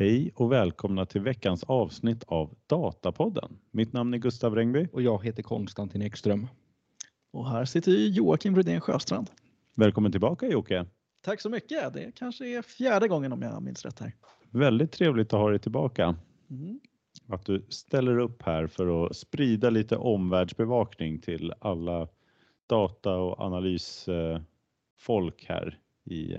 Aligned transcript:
Hej 0.00 0.32
och 0.34 0.52
välkomna 0.52 1.06
till 1.06 1.20
veckans 1.20 1.64
avsnitt 1.64 2.24
av 2.26 2.54
Datapodden. 2.66 3.58
Mitt 3.70 3.92
namn 3.92 4.14
är 4.14 4.18
Gustav 4.18 4.54
Rengby. 4.54 4.88
Och 4.92 5.02
jag 5.02 5.24
heter 5.24 5.42
Konstantin 5.42 6.02
Ekström. 6.02 6.46
Och 7.32 7.50
här 7.50 7.64
sitter 7.64 7.92
Joakim 7.92 8.56
Rydén 8.56 8.80
Sjöstrand. 8.80 9.30
Välkommen 9.74 10.12
tillbaka 10.12 10.48
Jocke. 10.48 10.86
Tack 11.20 11.40
så 11.40 11.50
mycket. 11.50 11.94
Det 11.94 12.12
kanske 12.14 12.46
är 12.46 12.62
fjärde 12.62 13.08
gången 13.08 13.32
om 13.32 13.42
jag 13.42 13.62
minns 13.62 13.84
rätt 13.84 14.00
här. 14.00 14.12
Väldigt 14.50 14.92
trevligt 14.92 15.32
att 15.32 15.40
ha 15.40 15.50
dig 15.50 15.58
tillbaka. 15.58 16.16
Mm. 16.50 16.80
Att 17.28 17.44
du 17.44 17.66
ställer 17.68 18.18
upp 18.18 18.42
här 18.42 18.66
för 18.66 19.06
att 19.06 19.16
sprida 19.16 19.70
lite 19.70 19.96
omvärldsbevakning 19.96 21.20
till 21.20 21.52
alla 21.60 22.08
data 22.66 23.16
och 23.16 23.40
analysfolk 23.40 25.44
här 25.48 25.78
i 26.04 26.36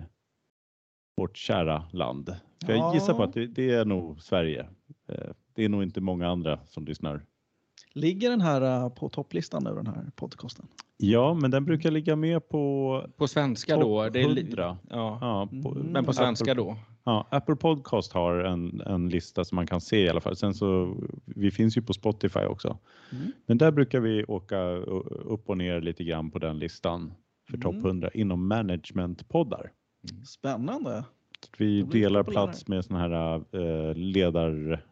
vårt 1.21 1.37
kära 1.37 1.83
land. 1.91 2.35
För 2.65 2.73
jag 2.73 2.93
gissar 2.93 3.13
på 3.13 3.23
att 3.23 3.33
det, 3.33 3.47
det, 3.47 3.71
är 3.71 3.85
nog 3.85 4.21
Sverige. 4.21 4.67
Eh, 5.09 5.31
det 5.55 5.65
är 5.65 5.69
nog 5.69 5.83
inte 5.83 6.01
många 6.01 6.27
andra 6.27 6.59
som 6.65 6.85
lyssnar. 6.85 7.25
Ligger 7.93 8.29
den 8.29 8.41
här 8.41 8.61
eh, 8.61 8.89
på 8.89 9.09
topplistan 9.09 9.63
nu, 9.63 9.75
den 9.75 9.87
här 9.87 10.11
podcasten? 10.15 10.67
Ja, 10.97 11.33
men 11.33 11.51
den 11.51 11.65
brukar 11.65 11.91
ligga 11.91 12.15
med 12.15 12.49
på 12.49 13.05
På 13.17 13.27
svenska 13.27 13.77
då? 13.77 14.09
Det 14.09 14.21
är, 14.21 14.37
100. 14.37 14.77
Ja. 14.89 15.17
ja 15.21 15.61
på, 15.63 15.71
mm. 15.71 15.87
Men 15.87 16.05
på 16.05 16.13
svenska 16.13 16.51
Apple, 16.51 16.63
då? 16.63 16.77
Ja, 17.03 17.27
Apple 17.31 17.55
Podcast 17.55 18.13
har 18.13 18.35
en, 18.35 18.81
en 18.81 19.09
lista 19.09 19.45
som 19.45 19.55
man 19.55 19.67
kan 19.67 19.81
se 19.81 20.03
i 20.03 20.09
alla 20.09 20.21
fall. 20.21 20.35
Sen 20.35 20.53
så, 20.53 20.97
vi 21.25 21.51
finns 21.51 21.77
ju 21.77 21.81
på 21.81 21.93
Spotify 21.93 22.39
också. 22.39 22.77
Mm. 23.11 23.31
Men 23.45 23.57
där 23.57 23.71
brukar 23.71 23.99
vi 23.99 24.23
åka 24.23 24.59
upp 25.25 25.49
och 25.49 25.57
ner 25.57 25.81
lite 25.81 26.03
grann 26.03 26.31
på 26.31 26.39
den 26.39 26.59
listan 26.59 27.13
för 27.49 27.57
mm. 27.57 27.61
topp 27.61 27.85
100 27.85 28.09
inom 28.13 28.47
managementpoddar. 28.47 29.71
Spännande. 30.25 31.03
Vi 31.57 31.83
delar 31.83 32.23
plats 32.23 32.67
med 32.67 32.85
såna 32.85 32.99
här 32.99 33.35
eh, 33.35 33.95
ledar 33.95 34.83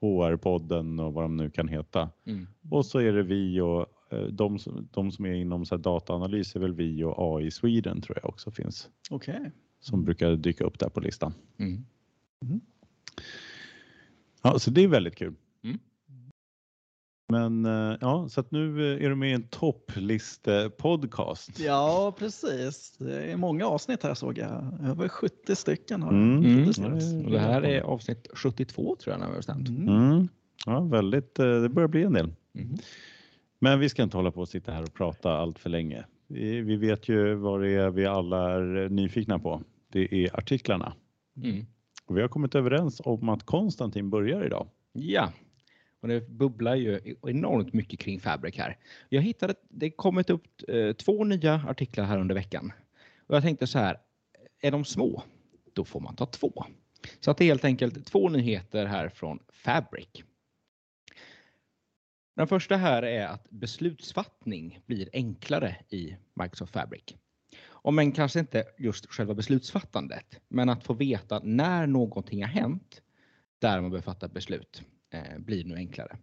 HR-podden 0.00 1.00
och 1.00 1.12
vad 1.12 1.24
de 1.24 1.36
nu 1.36 1.50
kan 1.50 1.68
heta. 1.68 2.10
Mm. 2.26 2.46
Och 2.70 2.86
så 2.86 2.98
är 2.98 3.12
det 3.12 3.22
vi 3.22 3.60
och 3.60 3.86
eh, 4.10 4.22
de, 4.22 4.58
de 4.90 5.12
som 5.12 5.26
är 5.26 5.34
inom 5.34 5.66
så 5.66 5.76
dataanalys 5.76 6.56
är 6.56 6.60
väl 6.60 6.74
vi 6.74 7.04
och 7.04 7.36
AI 7.36 7.50
Sweden 7.50 8.00
tror 8.00 8.18
jag 8.22 8.28
också 8.28 8.50
finns. 8.50 8.90
Okej. 9.10 9.36
Okay. 9.36 9.50
Som 9.80 10.04
brukar 10.04 10.36
dyka 10.36 10.64
upp 10.64 10.78
där 10.78 10.88
på 10.88 11.00
listan. 11.00 11.34
Mm. 11.58 11.84
Mm. 12.42 12.60
Ja, 14.42 14.58
så 14.58 14.70
det 14.70 14.84
är 14.84 14.88
väldigt 14.88 15.16
kul. 15.16 15.34
Men 17.32 17.64
eh, 17.64 17.96
ja, 18.00 18.28
så 18.28 18.40
att 18.40 18.50
nu 18.50 18.94
är 19.04 19.08
du 19.08 19.14
med 19.14 19.30
i 19.30 19.32
en 19.32 19.48
toppliste-podcast. 19.48 21.60
Ja, 21.60 22.14
precis. 22.18 22.96
Det 22.98 23.32
är 23.32 23.36
många 23.36 23.66
avsnitt 23.66 24.02
här 24.02 24.14
såg 24.14 24.38
jag. 24.38 24.78
Över 24.84 25.08
70 25.08 25.56
stycken 25.56 26.02
har 26.02 26.10
mm. 26.10 26.44
mm. 26.44 26.68
Och 27.24 27.30
det 27.30 27.38
här 27.38 27.62
är 27.62 27.80
avsnitt 27.80 28.28
72 28.34 28.96
tror 29.00 29.12
jag 29.12 29.20
när 29.20 29.26
vi 29.26 29.32
har 29.32 29.38
bestämt. 29.38 29.68
Mm. 29.68 29.88
mm. 29.88 30.28
Ja, 30.66 30.80
väldigt. 30.80 31.38
Eh, 31.38 31.62
det 31.62 31.68
börjar 31.68 31.88
bli 31.88 32.02
en 32.02 32.12
del. 32.12 32.32
Mm. 32.54 32.76
Men 33.58 33.80
vi 33.80 33.88
ska 33.88 34.02
inte 34.02 34.16
hålla 34.16 34.30
på 34.30 34.40
och 34.40 34.48
sitta 34.48 34.72
här 34.72 34.82
och 34.82 34.94
prata 34.94 35.32
allt 35.32 35.58
för 35.58 35.70
länge. 35.70 36.04
Vi, 36.26 36.60
vi 36.60 36.76
vet 36.76 37.08
ju 37.08 37.34
vad 37.34 37.60
det 37.60 37.70
är 37.70 37.90
vi 37.90 38.06
alla 38.06 38.50
är 38.50 38.88
nyfikna 38.88 39.38
på. 39.38 39.62
Det 39.92 40.24
är 40.24 40.38
artiklarna. 40.38 40.92
Mm. 41.44 41.66
Och 42.06 42.16
vi 42.16 42.20
har 42.20 42.28
kommit 42.28 42.54
överens 42.54 43.00
om 43.04 43.28
att 43.28 43.46
Konstantin 43.46 44.10
börjar 44.10 44.46
idag. 44.46 44.68
Ja, 44.92 45.32
och 46.00 46.08
det 46.08 46.28
bubblar 46.28 46.74
ju 46.74 47.16
enormt 47.26 47.72
mycket 47.72 48.00
kring 48.00 48.20
Fabric 48.20 48.56
här. 48.56 48.76
Jag 49.08 49.22
hittade, 49.22 49.54
det 49.68 49.90
kommit 49.90 50.30
upp 50.30 50.46
eh, 50.68 50.92
två 50.92 51.24
nya 51.24 51.54
artiklar 51.68 52.04
här 52.04 52.18
under 52.18 52.34
veckan. 52.34 52.72
Och 53.26 53.36
jag 53.36 53.42
tänkte 53.42 53.66
så 53.66 53.78
här, 53.78 54.00
är 54.60 54.70
de 54.70 54.84
små, 54.84 55.22
då 55.72 55.84
får 55.84 56.00
man 56.00 56.16
ta 56.16 56.26
två. 56.26 56.64
Så 57.20 57.30
att 57.30 57.36
det 57.38 57.44
är 57.44 57.48
helt 57.48 57.64
enkelt 57.64 58.06
två 58.06 58.28
nyheter 58.28 58.86
här 58.86 59.08
från 59.08 59.38
Fabric. 59.52 60.08
Den 62.36 62.48
första 62.48 62.76
här 62.76 63.02
är 63.02 63.26
att 63.26 63.50
beslutsfattning 63.50 64.80
blir 64.86 65.08
enklare 65.12 65.76
i 65.88 66.16
Microsoft 66.34 66.72
Fabric. 66.72 67.14
Om 67.66 67.98
än 67.98 68.12
kanske 68.12 68.40
inte 68.40 68.64
just 68.78 69.06
själva 69.06 69.34
beslutsfattandet, 69.34 70.40
men 70.48 70.68
att 70.68 70.84
få 70.84 70.94
veta 70.94 71.40
när 71.44 71.86
någonting 71.86 72.42
har 72.42 72.50
hänt 72.50 73.02
där 73.58 73.80
man 73.80 73.90
behöver 73.90 74.04
fatta 74.04 74.28
beslut 74.28 74.82
Eh, 75.10 75.38
blir 75.38 75.64
nu 75.64 75.74
enklare. 75.74 76.16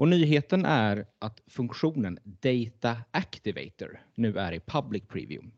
Och 0.00 0.08
nyheten 0.08 0.64
är 0.64 1.06
att 1.18 1.42
funktionen 1.46 2.18
Data 2.24 2.96
Activator 3.10 4.00
nu 4.14 4.38
är 4.38 4.52
i 4.52 4.60
Public 4.60 5.02
Preview. 5.08 5.50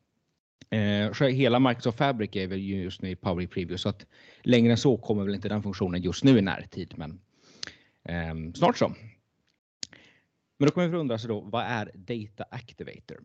Eh, 0.71 1.29
hela 1.29 1.59
Microsoft 1.59 1.99
Fabric 1.99 2.37
är 2.37 2.47
väl 2.47 2.63
just 2.63 3.03
nu 3.03 3.11
i 3.11 3.17
Public 3.17 3.51
Preview 3.51 3.79
så 3.79 3.89
att 3.89 4.07
längre 4.43 4.71
än 4.71 4.77
så 4.77 4.97
kommer 4.97 5.25
väl 5.25 5.35
inte 5.35 5.49
den 5.49 5.63
funktionen 5.63 6.03
just 6.03 6.25
nu 6.25 6.39
i 6.39 6.43
närtid 6.43 6.95
men 6.97 7.21
eh, 8.05 8.53
snart 8.55 8.79
så. 8.79 8.89
Men 10.59 10.67
då 10.67 10.71
kommer 10.71 10.89
vi 10.89 10.97
undra 10.97 11.19
sig 11.19 11.29
då, 11.29 11.41
vad 11.41 11.65
är 11.65 11.91
Data 11.95 12.45
Activator? 12.51 13.21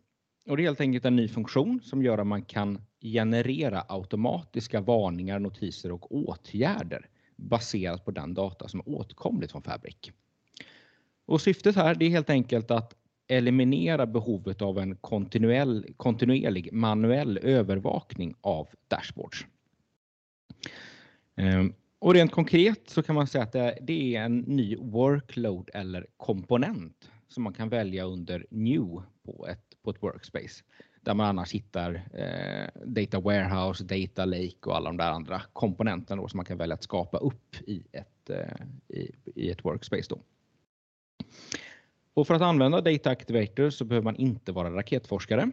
Och 0.48 0.56
det 0.56 0.62
är 0.62 0.64
helt 0.64 0.80
enkelt 0.80 1.04
en 1.04 1.16
ny 1.16 1.28
funktion 1.28 1.80
som 1.82 2.02
gör 2.02 2.18
att 2.18 2.26
man 2.26 2.42
kan 2.42 2.82
generera 3.00 3.84
automatiska 3.88 4.80
varningar, 4.80 5.38
notiser 5.38 5.92
och 5.92 6.14
åtgärder 6.14 7.08
baserat 7.40 8.04
på 8.04 8.10
den 8.10 8.34
data 8.34 8.68
som 8.68 8.80
är 8.80 8.88
åtkomligt 8.88 9.52
från 9.52 9.62
Fabric. 9.62 9.96
Och 11.26 11.40
syftet 11.40 11.76
här 11.76 11.94
det 11.94 12.04
är 12.04 12.10
helt 12.10 12.30
enkelt 12.30 12.70
att 12.70 12.94
eliminera 13.28 14.06
behovet 14.06 14.62
av 14.62 14.78
en 14.78 14.96
kontinuell, 14.96 15.86
kontinuerlig 15.96 16.72
manuell 16.72 17.38
övervakning 17.38 18.34
av 18.40 18.68
dashboards. 18.88 19.46
Ehm, 21.36 21.72
och 21.98 22.14
rent 22.14 22.32
konkret 22.32 22.90
så 22.90 23.02
kan 23.02 23.14
man 23.14 23.26
säga 23.26 23.44
att 23.44 23.52
det 23.80 24.16
är 24.16 24.22
en 24.22 24.38
ny 24.38 24.76
workload 24.76 25.70
eller 25.74 26.06
komponent 26.16 27.10
som 27.28 27.42
man 27.42 27.52
kan 27.52 27.68
välja 27.68 28.04
under 28.04 28.46
New 28.50 29.02
på 29.24 29.46
ett, 29.50 29.82
på 29.82 29.90
ett 29.90 30.02
workspace 30.02 30.64
där 31.00 31.14
man 31.14 31.26
annars 31.26 31.52
hittar 31.52 32.02
eh, 32.14 32.82
Data 32.86 33.20
Warehouse, 33.20 33.84
Data 33.84 34.24
Lake 34.24 34.66
och 34.66 34.76
alla 34.76 34.90
de 34.90 34.96
där 34.96 35.10
andra 35.10 35.42
komponenterna 35.52 36.28
som 36.28 36.38
man 36.38 36.46
kan 36.46 36.58
välja 36.58 36.74
att 36.74 36.82
skapa 36.82 37.18
upp 37.18 37.56
i 37.66 37.82
ett, 37.92 38.30
eh, 38.30 38.66
i, 38.88 39.12
i, 39.34 39.50
ett 39.50 39.64
workspace. 39.64 40.06
Då. 40.08 40.18
Och 42.14 42.26
för 42.26 42.34
att 42.34 42.42
använda 42.42 42.80
Data 42.80 43.10
Activator 43.10 43.70
så 43.70 43.84
behöver 43.84 44.04
man 44.04 44.16
inte 44.16 44.52
vara 44.52 44.70
raketforskare 44.70 45.50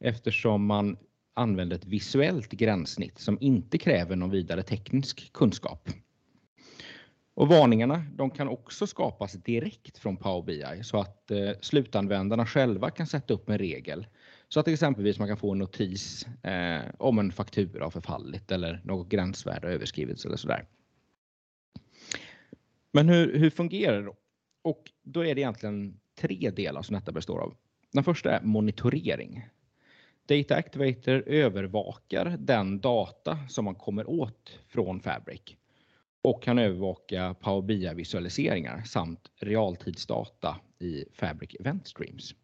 eftersom 0.00 0.66
man 0.66 0.96
använder 1.34 1.76
ett 1.76 1.86
visuellt 1.86 2.50
gränssnitt 2.50 3.18
som 3.18 3.38
inte 3.40 3.78
kräver 3.78 4.16
någon 4.16 4.30
vidare 4.30 4.62
teknisk 4.62 5.32
kunskap. 5.32 5.88
Och 7.34 7.48
varningarna 7.48 8.04
de 8.14 8.30
kan 8.30 8.48
också 8.48 8.86
skapas 8.86 9.32
direkt 9.32 9.98
från 9.98 10.16
Power 10.16 10.42
BI 10.42 10.84
så 10.84 11.00
att 11.00 11.30
eh, 11.30 11.50
slutanvändarna 11.60 12.46
själva 12.46 12.90
kan 12.90 13.06
sätta 13.06 13.34
upp 13.34 13.50
en 13.50 13.58
regel 13.58 14.06
så 14.52 14.60
att 14.60 14.68
exempelvis 14.68 15.18
man 15.18 15.28
kan 15.28 15.36
få 15.36 15.52
en 15.52 15.58
notis 15.58 16.26
eh, 16.42 16.80
om 16.98 17.18
en 17.18 17.32
faktura 17.32 17.84
har 17.84 17.90
förfallit 17.90 18.52
eller 18.52 18.80
något 18.84 19.08
gränsvärde 19.08 19.66
har 19.66 19.74
överskrivits 19.74 20.24
eller 20.24 20.36
sådär. 20.36 20.66
Men 22.92 23.08
hur, 23.08 23.38
hur 23.38 23.50
fungerar 23.50 24.00
det 24.00 24.06
då? 24.06 24.16
Och 24.62 24.90
då 25.02 25.24
är 25.24 25.34
det 25.34 25.40
egentligen 25.40 26.00
tre 26.18 26.50
delar 26.50 26.82
som 26.82 26.94
detta 26.94 27.12
består 27.12 27.40
av. 27.40 27.54
Den 27.92 28.04
första 28.04 28.38
är 28.38 28.42
monitorering. 28.42 29.48
Data 30.26 30.56
Activator 30.56 31.22
övervakar 31.26 32.36
den 32.38 32.80
data 32.80 33.38
som 33.48 33.64
man 33.64 33.74
kommer 33.74 34.10
åt 34.10 34.58
från 34.68 35.00
Fabric 35.00 35.42
och 36.22 36.42
kan 36.42 36.58
övervaka 36.58 37.34
Power 37.40 37.62
BI-visualiseringar 37.62 38.82
samt 38.82 39.30
realtidsdata 39.40 40.60
i 40.78 41.04
Fabric 41.12 41.54
Event 41.60 41.86
Streams. 41.86 42.34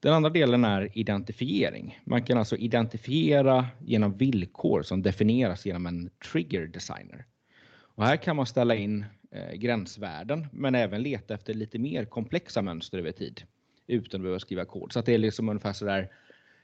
Den 0.00 0.12
andra 0.12 0.30
delen 0.30 0.64
är 0.64 0.98
identifiering. 0.98 2.00
Man 2.04 2.22
kan 2.22 2.38
alltså 2.38 2.56
identifiera 2.56 3.66
genom 3.78 4.16
villkor 4.16 4.82
som 4.82 5.02
definieras 5.02 5.66
genom 5.66 5.86
en 5.86 6.10
trigger 6.32 6.66
designer. 6.66 7.24
Och 7.70 8.04
här 8.04 8.16
kan 8.16 8.36
man 8.36 8.46
ställa 8.46 8.74
in 8.74 9.04
eh, 9.30 9.52
gränsvärden 9.52 10.46
men 10.52 10.74
även 10.74 11.02
leta 11.02 11.34
efter 11.34 11.54
lite 11.54 11.78
mer 11.78 12.04
komplexa 12.04 12.62
mönster 12.62 12.98
över 12.98 13.12
tid 13.12 13.42
utan 13.86 14.20
att 14.20 14.22
behöva 14.22 14.38
skriva 14.38 14.64
kod. 14.64 14.92
Så 14.92 14.98
att 14.98 15.06
det 15.06 15.14
är 15.14 15.18
liksom 15.18 15.48
ungefär 15.48 15.72
så 15.72 15.84
där. 15.84 16.10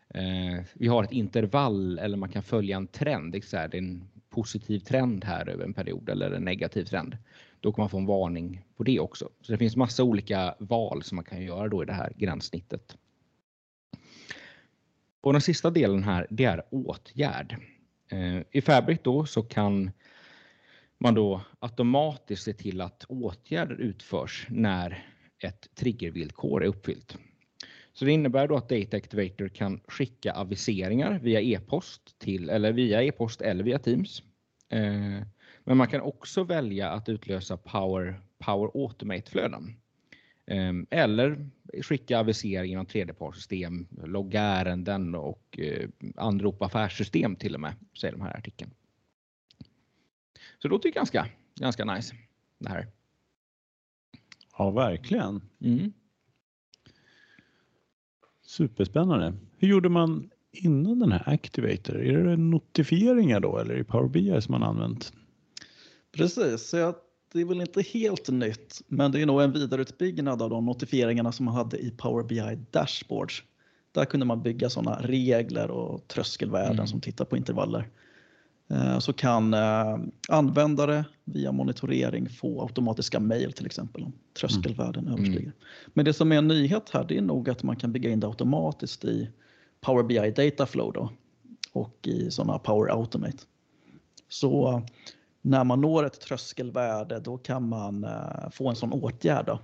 Eh, 0.09 0.65
vi 0.75 0.89
har 0.89 1.05
ett 1.05 1.13
intervall 1.13 1.99
eller 1.99 2.17
man 2.17 2.29
kan 2.29 2.43
följa 2.43 2.77
en 2.77 2.87
trend. 2.87 3.33
Det 3.33 3.55
är 3.55 3.75
en 3.75 4.09
positiv 4.31 4.79
trend 4.79 5.25
här 5.25 5.49
över 5.49 5.65
en 5.65 5.75
period 5.75 6.09
eller 6.09 6.31
en 6.31 6.45
negativ 6.45 6.85
trend. 6.85 7.17
Då 7.61 7.73
kan 7.73 7.83
man 7.83 7.91
få 7.91 7.99
en 7.99 8.07
varning 8.07 8.65
på 8.77 8.83
det 8.83 9.01
också. 9.01 9.29
Så 9.41 9.53
det 9.53 9.59
finns 9.59 9.77
massa 9.77 10.05
olika 10.05 10.55
val 10.59 11.03
som 11.03 11.17
man 11.17 11.25
kan 11.25 11.43
göra 11.43 11.69
då 11.69 11.83
i 11.83 11.87
det 11.87 11.93
här 11.93 12.13
gränssnittet. 12.17 12.97
Och 15.25 15.33
den 15.33 15.43
sista 15.43 15.71
delen 15.71 16.03
här, 16.03 16.27
det 16.31 16.45
är 16.45 16.63
åtgärd. 16.71 17.57
Eh, 18.11 18.41
I 18.51 18.61
Fabric 18.61 18.99
då 19.03 19.27
så 19.27 19.43
kan 19.43 19.91
man 20.99 21.15
då 21.15 21.41
automatiskt 21.59 22.43
se 22.43 22.53
till 22.53 22.81
att 22.81 23.05
åtgärder 23.09 23.75
utförs 23.75 24.47
när 24.51 25.07
ett 25.39 25.75
triggervillkor 25.75 26.63
är 26.63 26.67
uppfyllt. 26.67 27.19
Så 27.93 28.05
det 28.05 28.13
innebär 28.13 28.49
då 28.49 28.57
att 28.57 28.69
Data 28.69 28.97
Activator 28.97 29.49
kan 29.49 29.81
skicka 29.89 30.33
aviseringar 30.33 31.19
via 31.19 31.41
e-post 31.41 32.19
till 32.19 32.51
eller 32.51 32.73
via 32.73 33.03
e-post 33.03 33.41
eller 33.41 33.65
via 33.65 33.79
Teams 33.79 34.23
eh, 34.69 35.27
men 35.65 35.77
man 35.77 35.89
kan 35.89 36.01
också 36.01 36.45
välja 36.45 36.91
att 36.91 37.09
utlösa 37.09 37.57
Power, 37.57 38.21
Power 38.39 38.71
Automate-flöden. 38.75 39.77
Ehm, 40.47 40.87
eller 40.91 41.51
skicka 41.83 42.19
avisering 42.19 42.71
genom 42.71 42.87
tredjepartssystem, 42.87 43.87
logga 44.05 44.41
ärenden 44.41 45.15
och 45.15 45.59
eh, 45.59 45.89
anropa 46.17 46.67
affärssystem 46.67 47.37
till 47.37 47.55
och 47.55 47.61
med, 47.61 47.75
säger 48.01 48.13
de 48.13 48.21
här 48.21 48.37
artikeln. 48.37 48.71
Så 50.59 50.69
det 50.69 50.73
låter 50.73 50.89
ju 50.89 50.93
ganska, 50.93 51.27
ganska 51.55 51.85
nice 51.85 52.15
det 52.59 52.69
här. 52.69 52.87
Ja, 54.59 54.71
verkligen. 54.71 55.43
Mm. 55.61 55.93
Superspännande. 58.43 59.35
Hur 59.59 59.69
gjorde 59.69 59.89
man 59.89 60.31
innan 60.53 60.99
den 60.99 61.13
här 61.13 61.29
Activator? 61.29 62.03
Är 62.03 62.25
det 62.25 62.37
notifieringar 62.37 63.41
då 63.41 63.59
eller 63.59 63.79
i 63.79 63.85
Power 63.85 64.09
BI 64.09 64.41
som 64.41 64.53
man 64.53 64.63
använt? 64.63 65.13
Precis, 66.13 66.69
så 66.69 66.77
jag, 66.77 66.95
det 67.35 67.41
är 67.41 67.45
väl 67.45 67.61
inte 67.61 67.83
helt 67.83 68.29
nytt, 68.29 68.83
men 68.89 69.13
det 69.13 69.23
är 69.23 69.27
nog 69.27 69.43
en 69.43 69.53
vidareutbyggnad 69.53 70.43
av 70.43 70.51
de 70.51 70.65
notifieringarna 70.67 71.33
som 71.33 71.45
man 71.47 71.55
hade 71.55 71.79
i 71.79 71.91
Power 71.91 72.25
BI 72.25 72.59
Dashboards. 72.71 73.43
Där 73.93 74.05
kunde 74.05 74.27
man 74.27 74.43
bygga 74.43 74.71
sådana 74.71 74.99
regler 75.01 75.71
och 75.71 76.09
tröskelvärden 76.09 76.73
Mm. 76.73 76.87
som 76.87 77.01
tittar 77.01 77.25
på 77.25 77.37
intervaller. 77.37 77.89
Eh, 78.71 78.99
Så 78.99 79.13
kan 79.13 79.55
eh, 79.55 79.97
användare 80.29 81.05
via 81.25 81.53
monitorering 81.53 82.29
få 82.29 82.63
automatiska 82.63 83.21
mejl 83.21 83.53
till 83.53 83.67
exempel 83.67 84.03
om 84.03 84.13
tröskelvärden 84.41 85.09
överstiger. 85.09 85.53
Men 85.95 86.05
det 86.05 86.13
som 86.13 86.33
är 86.33 86.37
en 86.39 86.49
nyhet 86.49 86.91
här 86.91 87.05
det 87.05 87.17
är 87.19 87.23
nog 87.23 87.51
att 87.51 87.63
man 87.63 87.77
kan 87.77 87.93
bygga 87.93 88.11
in 88.11 88.21
det 88.21 88.27
automatiskt 88.27 89.05
i 89.05 89.31
Power 89.81 90.03
BI 90.03 90.31
Dataflow 90.31 90.93
då, 90.93 91.11
och 91.73 91.99
i 92.09 92.31
sådana 92.31 92.59
Power 92.59 92.91
Automate. 92.93 93.39
Så 94.29 94.83
när 95.45 95.65
man 95.65 95.81
når 95.81 96.07
ett 96.07 96.21
tröskelvärde 96.21 97.21
då 97.21 97.39
kan 97.39 97.69
man 97.69 98.05
eh, 98.05 98.51
få 98.53 98.69
en 98.69 98.77
sån 98.77 98.93
åtgärd. 98.93 99.47
Då. 99.47 99.61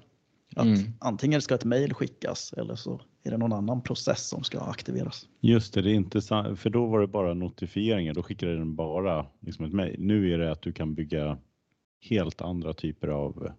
Att 0.57 0.67
Mm. 0.67 0.93
Antingen 1.01 1.43
ska 1.43 1.55
ett 1.55 1.65
mejl 1.65 1.95
skickas 1.95 2.53
eller 2.53 2.75
så 2.75 3.01
är 3.23 3.31
det 3.31 3.37
någon 3.37 3.53
annan 3.53 3.83
process 3.83 4.29
som 4.29 4.45
ska 4.45 4.61
aktiveras. 4.61 5.29
Just 5.41 5.75
det, 5.75 5.83
det 5.83 5.91
är 5.91 5.95
inte 5.95 6.21
för 6.57 6.71
då 6.71 6.87
var 6.87 7.01
det 7.01 7.07
bara 7.07 7.35
notifieringar. 7.35 8.15
Då 8.15 8.23
skickade 8.23 8.57
den 8.57 8.75
bara 8.77 9.27
liksom 9.41 9.65
ett 9.65 9.73
mejl. 9.73 9.97
Nu 9.99 10.35
är 10.35 10.39
det 10.39 10.53
att 10.53 10.63
du 10.63 10.73
kan 10.73 10.95
bygga 10.95 11.39
helt 12.01 12.41
andra 12.41 12.73
typer 12.73 13.09
av 13.09 13.53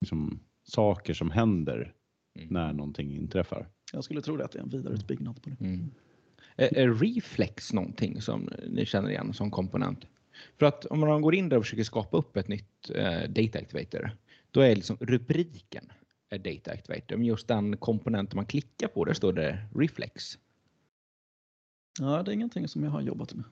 liksom, 0.00 0.40
saker 0.64 1.14
som 1.14 1.30
händer 1.30 1.92
Mm. 2.38 2.48
när 2.48 2.72
någonting 2.72 3.14
inträffar. 3.16 3.68
Jag 3.92 4.04
skulle 4.04 4.20
tro 4.20 4.36
det 4.36 4.44
att 4.44 4.52
det 4.52 4.58
är 4.58 4.62
en 4.62 4.68
vidareutbyggnad 4.68 5.42
på 5.42 5.50
det. 5.50 5.64
Mm. 5.64 5.90
Är, 6.56 6.78
är 6.78 6.94
Reflex 6.94 7.72
någonting 7.72 8.20
som 8.20 8.50
ni 8.68 8.86
känner 8.86 9.10
igen 9.10 9.32
som 9.32 9.50
komponent? 9.50 10.06
För 10.58 10.66
att 10.66 10.84
om 10.84 11.00
man 11.00 11.22
går 11.22 11.34
in 11.34 11.48
där 11.48 11.56
och 11.56 11.64
försöker 11.64 11.84
skapa 11.84 12.16
upp 12.16 12.36
ett 12.36 12.48
nytt 12.48 12.90
eh, 12.94 13.20
Data 13.28 13.58
Activator, 13.58 14.10
då 14.50 14.60
är 14.60 14.74
liksom 14.76 14.96
rubriken 15.00 15.92
är 16.30 16.38
Data 16.38 16.70
Activator, 16.70 17.16
men 17.16 17.26
just 17.26 17.48
den 17.48 17.76
komponenten 17.76 18.36
man 18.36 18.46
klickar 18.46 18.88
på, 18.88 19.04
där 19.04 19.14
står 19.14 19.32
det 19.32 19.58
Reflex. 19.74 20.38
Ja, 22.00 22.22
det 22.22 22.30
är 22.30 22.34
ingenting 22.34 22.68
som 22.68 22.84
jag 22.84 22.90
har 22.90 23.00
jobbat 23.00 23.34
med. 23.34 23.44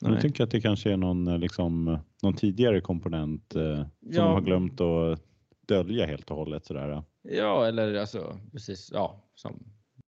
Men 0.00 0.10
Jag 0.12 0.22
Nej. 0.22 0.22
tycker 0.22 0.44
att 0.44 0.50
det 0.50 0.60
kanske 0.60 0.92
är 0.92 0.96
någon, 0.96 1.26
eh, 1.28 1.38
liksom, 1.38 1.98
någon 2.22 2.34
tidigare 2.34 2.80
komponent 2.80 3.54
eh, 3.56 3.76
som 3.84 3.86
Ja. 4.00 4.22
har 4.32 4.40
glömt 4.40 4.80
att 4.80 5.22
dölja 5.66 6.06
helt 6.06 6.30
och 6.30 6.36
hållet. 6.36 6.64
Sådär. 6.66 7.02
Ja, 7.22 7.66
eller 7.66 7.94
alltså 7.94 8.40
precis, 8.52 8.90
ja, 8.92 9.24
som... 9.34 9.64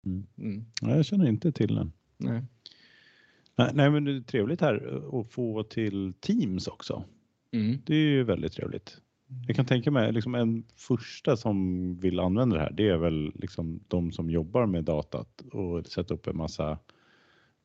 Mm. 0.05 0.27
Mm, 0.37 0.65
Ja, 0.81 0.95
jag 0.95 1.05
känner 1.05 1.27
inte 1.27 1.51
till 1.51 1.75
den. 1.75 1.91
nej. 2.17 2.43
Nej, 3.55 3.89
men 3.91 4.03
det 4.03 4.15
är 4.15 4.21
trevligt 4.21 4.61
här 4.61 4.93
eh, 5.13 5.19
att 5.19 5.31
få 5.31 5.63
till 5.63 6.13
Teams 6.19 6.67
också. 6.67 7.03
Mm, 7.51 7.77
Det 7.85 7.95
är 7.95 7.99
ju 8.09 8.23
väldigt 8.23 8.53
trevligt. 8.53 9.01
Jag 9.47 9.55
kan 9.55 9.65
tänka 9.65 9.91
mig 9.91 10.11
liksom 10.13 10.35
en 10.35 10.63
första 10.75 11.37
som 11.37 11.95
vill 11.99 12.19
använda 12.19 12.55
det 12.55 12.61
här. 12.61 12.71
Det 12.71 12.87
är 12.89 12.97
väl 12.97 13.31
liksom 13.35 13.79
de 13.87 14.11
som 14.11 14.29
jobbar 14.29 14.65
med 14.65 14.83
datat 14.83 15.41
och 15.51 15.87
sätta 15.87 16.13
upp 16.13 16.27
en 16.27 16.37
massa 16.37 16.79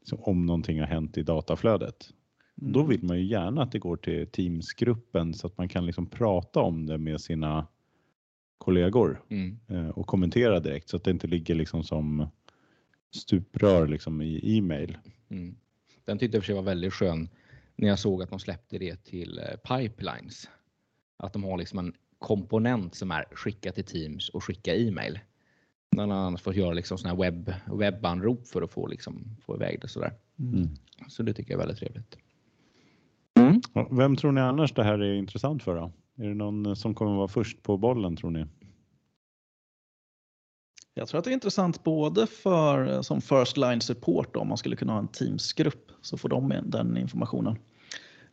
liksom, 0.01 0.19
om 0.23 0.47
någonting 0.47 0.81
har 0.81 0.87
hänt 0.87 1.19
i 1.19 1.23
dataflödet. 1.23 2.11
Då 2.55 2.81
Mm. 2.81 2.91
vill 2.91 3.05
man 3.05 3.17
ju 3.19 3.25
gärna 3.25 3.63
att 3.63 3.73
det 3.73 3.79
går 3.79 3.97
till 3.97 4.27
Teamsgruppen 4.27 5.35
så 5.35 5.47
att 5.47 5.59
man 5.59 5.69
kan 5.69 5.87
liksom 5.87 6.07
prata 6.07 6.61
om 6.61 6.87
det 6.87 6.99
med 6.99 7.21
sina 7.21 7.67
kollegor 8.59 9.23
mm, 9.29 9.59
eh, 9.69 9.89
och 9.89 10.07
kommentera 10.07 10.61
direkt 10.61 10.89
så 10.89 10.97
att 10.97 11.05
det 11.05 11.11
inte 11.11 11.27
ligger 11.27 11.55
liksom 11.55 11.85
som 11.85 12.27
stuprör 13.11 13.87
liksom 13.89 14.23
i 14.23 14.57
e-mail. 14.59 14.99
mm. 15.29 15.57
Den 16.07 16.19
tyckte 16.19 16.37
jag 16.37 16.43
för 16.43 16.47
sig 16.47 16.55
var 16.55 16.63
väldigt 16.63 16.93
skön 16.93 17.29
när 17.77 17.89
jag 17.89 17.99
såg 17.99 18.23
att 18.23 18.31
de 18.31 18.39
släppte 18.39 18.79
det 18.79 19.05
till 19.05 19.39
eh, 19.39 19.77
pipelines. 19.77 20.49
Att 21.17 21.33
de 21.33 21.45
har 21.45 21.59
liksom 21.59 21.79
en 21.79 21.93
komponent 22.19 22.95
som 22.95 23.11
är 23.11 23.25
skicka 23.33 23.73
till 23.73 23.85
Teams 23.85 24.29
och 24.29 24.45
skicka 24.45 24.75
e-mail. 24.75 25.19
När 25.91 26.07
man 26.07 26.19
annars 26.19 26.43
får 26.43 26.55
göra 26.55 26.73
liksom 26.73 26.99
såna 26.99 27.15
här 27.15 27.23
webb, 27.23 27.53
webbanrop 27.67 28.47
för 28.47 28.63
att 28.63 28.71
få, 28.71 28.87
liksom, 28.87 29.37
få 29.47 29.57
iväg 29.57 29.81
det 29.81 29.89
sådär. 29.89 30.13
Mm. 30.39 30.69
Så 31.09 31.23
det 31.23 31.35
tycker 31.35 31.53
jag 31.53 31.61
är 31.61 31.67
väldigt 31.67 31.79
trevligt. 31.79 32.19
Ja, 33.75 33.89
Vem 33.91 34.17
tror 34.17 34.33
ni 34.33 34.41
annars 34.41 34.75
det 34.75 34.85
här 34.85 34.99
är 34.99 35.15
intressant 35.15 35.63
för 35.63 35.77
då? 35.77 35.93
Är 36.25 36.29
det 36.29 36.35
någon 36.35 36.77
som 36.77 36.95
kommer 36.95 37.17
vara 37.17 37.29
först 37.29 37.63
på 37.63 37.77
bollen 37.77 38.17
tror 38.17 38.31
ni? 38.31 38.47
Jag 40.99 41.09
tror 41.09 41.19
att 41.19 41.25
det 41.25 41.31
är 41.31 41.33
intressant 41.33 41.85
både 41.85 42.27
för 42.27 42.93
eh, 42.93 43.01
som 43.01 43.21
first 43.21 43.57
line 43.57 43.81
support 43.81 44.35
då, 44.35 44.41
om 44.41 44.49
man 44.49 44.59
skulle 44.59 44.77
kunna 44.77 44.93
ha 44.93 45.01
en 45.01 45.09
Teams-grupp 45.09 45.91
så 46.03 46.17
får 46.17 46.29
de 46.29 46.55
den 46.65 46.97
informationen. 46.97 47.59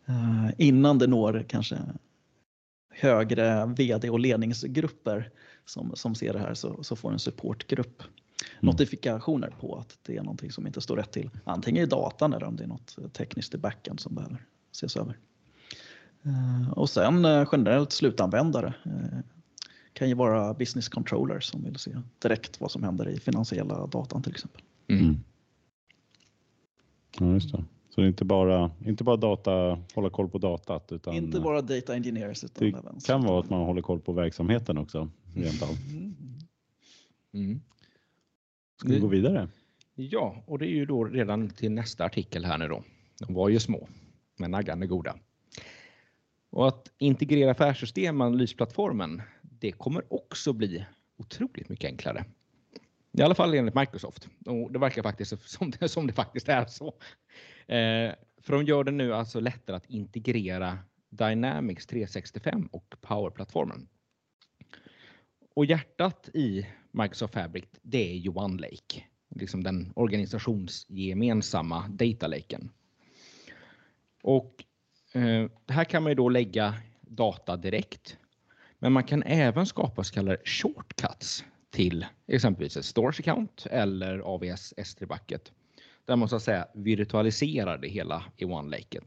Eh, 0.05 0.49
innan 0.57 0.97
det 0.97 1.07
når 1.07 1.45
kanske 1.47 1.77
högre 2.93 3.65
vd 3.65 4.09
och 4.09 4.19
ledningsgrupper 4.19 5.29
som, 5.65 5.91
som 5.95 6.15
ser 6.15 6.33
det 6.33 6.39
här 6.39 6.53
så, 6.53 6.83
så 6.83 6.95
får 6.95 7.11
en 7.11 7.19
supportgrupp 7.19 8.03
notifikationer 8.59 9.53
på 9.59 9.75
att 9.75 9.97
det 10.01 10.17
är 10.17 10.21
någonting 10.21 10.51
som 10.51 10.67
inte 10.67 10.81
står 10.81 10.97
rätt 10.97 11.11
till. 11.11 11.29
Antingen 11.43 11.83
i 11.83 11.87
datan 11.87 12.33
eller 12.33 12.45
om 12.45 12.55
det 12.55 12.63
är 12.63 12.67
något 12.67 13.13
tekniskt 13.13 13.55
i 13.55 13.57
backend 13.57 13.99
som 13.99 14.15
behöver 14.15 14.45
ses 14.71 14.97
över. 14.97 15.17
Eh, 16.23 16.71
Och 16.71 16.89
sen 16.89 17.25
eh, 17.25 17.47
generellt 17.51 17.91
slutanvändare 17.91 18.73
eh, 18.85 19.19
kan 19.93 20.09
ju 20.09 20.15
vara 20.15 20.53
business 20.53 20.89
controllers 20.89 21.45
som 21.45 21.63
vill 21.63 21.75
se 21.75 21.91
direkt 22.19 22.61
vad 22.61 22.71
som 22.71 22.83
händer 22.83 23.09
i 23.09 23.19
finansiella 23.19 23.87
datan 23.87 24.23
till 24.23 24.31
exempel. 24.31 24.61
Mm. 24.87 25.17
Ja, 27.19 27.33
just 27.33 27.51
det. 27.51 27.63
Så 27.89 28.01
det 28.01 28.07
är 28.07 28.09
inte 28.09 28.25
bara, 28.25 28.71
inte 28.85 29.03
bara 29.03 29.17
data, 29.17 29.79
hålla 29.95 30.09
koll 30.09 30.29
på 30.29 30.37
datat 30.37 30.91
utan 30.91 31.13
Inte 31.13 31.39
bara 31.39 31.61
data 31.61 31.95
engineers 31.95 32.43
utan 32.43 32.71
det 32.71 32.77
även 32.77 32.99
kan 32.99 33.23
vara 33.23 33.39
att 33.39 33.49
man 33.49 33.61
håller 33.61 33.81
koll 33.81 33.99
på 33.99 34.13
verksamheten 34.13 34.77
också. 34.77 35.09
Rent 35.35 35.61
av. 35.63 35.69
Mm. 35.91 36.15
Mm. 37.33 37.61
Ska 38.79 38.89
vi 38.89 38.99
gå 38.99 39.07
vidare? 39.07 39.47
Ja, 39.95 40.43
och 40.45 40.59
det 40.59 40.65
är 40.65 40.75
ju 40.75 40.85
då 40.85 41.03
redan 41.03 41.49
till 41.49 41.71
nästa 41.71 42.05
artikel 42.05 42.45
här 42.45 42.57
nu 42.57 42.67
då. 42.67 42.83
De 43.19 43.33
var 43.33 43.49
ju 43.49 43.59
små, 43.59 43.87
men 44.39 44.51
naggan 44.51 44.83
är 44.83 44.87
goda. 44.87 45.15
Och 46.49 46.67
att 46.67 46.91
integrera 46.97 47.51
affärssystem 47.51 48.17
med 48.17 48.27
analysplattformen, 48.27 49.21
det 49.63 49.71
kommer 49.71 50.13
också 50.13 50.53
bli 50.53 50.85
otroligt 51.17 51.69
mycket 51.69 51.87
enklare. 51.87 52.25
I 53.11 53.21
alla 53.21 53.35
fall 53.35 53.53
enligt 53.53 53.75
Microsoft. 53.75 54.27
Och 54.45 54.71
det 54.71 54.79
verkar 54.79 55.03
faktiskt 55.03 55.49
som 55.49 55.71
det, 55.71 55.89
som 55.89 56.07
det 56.07 56.13
faktiskt 56.13 56.49
är 56.49 56.65
så. 56.65 56.87
Eh, 57.67 58.13
för 58.41 58.53
de 58.53 58.63
gör 58.63 58.83
det 58.83 58.91
nu 58.91 59.13
alltså 59.13 59.39
lättare 59.39 59.75
att 59.75 59.89
integrera 59.89 60.79
Dynamics 61.09 61.85
365 61.85 62.69
och 62.71 62.95
Power-plattformen. 63.01 63.87
Och 65.55 65.65
hjärtat 65.65 66.29
i 66.33 66.67
Microsoft 66.91 67.33
Fabric, 67.33 67.65
det 67.81 68.11
är 68.11 68.15
ju 68.15 68.29
OneLake. 68.29 69.03
Liksom 69.35 69.63
den 69.63 69.93
organisationsgemensamma 69.95 71.87
data 71.87 72.27
laken. 72.27 72.69
Och 74.23 74.63
eh, 75.13 75.49
här 75.67 75.83
kan 75.83 76.03
man 76.03 76.11
ju 76.11 76.15
då 76.15 76.29
lägga 76.29 76.75
data 77.01 77.57
direkt. 77.57 78.17
Men 78.83 78.93
man 78.93 79.03
kan 79.03 79.23
även 79.23 79.65
skapa 79.65 80.03
så 80.03 80.13
kallade 80.13 80.37
shortcuts 80.45 81.43
till 81.71 82.05
exempelvis 82.27 82.77
ett 82.77 82.85
storage 82.85 83.19
account 83.19 83.67
eller 83.71 84.19
AVS 84.19 84.73
S3 84.77 85.07
bucket. 85.07 85.51
Där 86.05 86.15
man 86.15 86.29
så 86.29 86.35
att 86.35 86.43
säga 86.43 86.67
virtualiserar 86.73 87.77
det 87.77 87.87
hela 87.87 88.23
i 88.37 88.45
OneLake. 88.45 88.99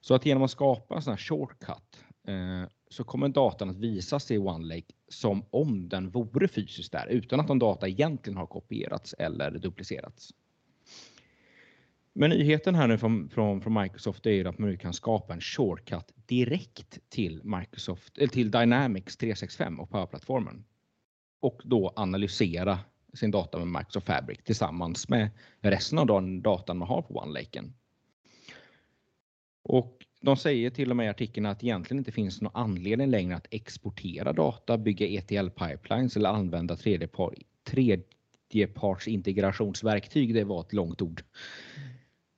Så 0.00 0.14
att 0.14 0.26
genom 0.26 0.42
att 0.42 0.50
skapa 0.50 0.96
en 0.96 1.02
sån 1.02 1.10
här 1.10 1.18
shortcut 1.18 2.04
eh, 2.26 2.70
så 2.90 3.04
kommer 3.04 3.28
datan 3.28 3.70
att 3.70 3.78
visas 3.78 4.30
i 4.30 4.38
OneLake 4.38 4.94
som 5.08 5.44
om 5.50 5.88
den 5.88 6.10
vore 6.10 6.48
fysiskt 6.48 6.92
där 6.92 7.06
utan 7.06 7.40
att 7.40 7.48
någon 7.48 7.58
data 7.58 7.88
egentligen 7.88 8.36
har 8.36 8.46
kopierats 8.46 9.14
eller 9.18 9.50
duplicerats. 9.50 10.30
Men 12.20 12.30
nyheten 12.30 12.74
här 12.74 12.88
nu 12.88 12.98
från, 12.98 13.28
från, 13.28 13.60
från 13.60 13.82
Microsoft 13.82 14.26
är 14.26 14.30
ju 14.30 14.48
att 14.48 14.58
man 14.58 14.70
nu 14.70 14.76
kan 14.76 14.92
skapa 14.92 15.34
en 15.34 15.40
shortcut 15.40 16.12
direkt 16.26 16.98
till 17.08 17.40
Microsoft 17.44 18.18
eller 18.18 18.28
till 18.28 18.50
Dynamics 18.50 19.16
365 19.16 19.80
och 19.80 19.90
Power-plattformen. 19.90 20.64
Och 21.40 21.60
då 21.64 21.92
analysera 21.96 22.78
sin 23.14 23.30
data 23.30 23.58
med 23.58 23.66
Microsoft 23.66 24.06
Fabric 24.06 24.38
tillsammans 24.44 25.08
med 25.08 25.30
resten 25.60 25.98
av 25.98 26.06
den 26.06 26.42
datan 26.42 26.78
man 26.78 26.88
har 26.88 27.02
på 27.02 27.18
OneLaken. 27.18 27.74
Och 29.62 30.06
de 30.20 30.36
säger 30.36 30.70
till 30.70 30.90
och 30.90 30.96
med 30.96 31.06
i 31.06 31.08
artikeln 31.08 31.46
att 31.46 31.64
egentligen 31.64 31.98
inte 31.98 32.12
finns 32.12 32.40
någon 32.40 32.56
anledning 32.56 33.10
längre 33.10 33.36
att 33.36 33.46
exportera 33.50 34.32
data, 34.32 34.78
bygga 34.78 35.06
ETL-pipelines 35.06 36.16
eller 36.16 36.30
använda 36.30 36.76
tredjepar, 36.76 37.34
tredjepartsintegrationsverktyg. 37.64 40.34
Det 40.34 40.44
var 40.44 40.60
ett 40.60 40.72
långt 40.72 41.02
ord. 41.02 41.22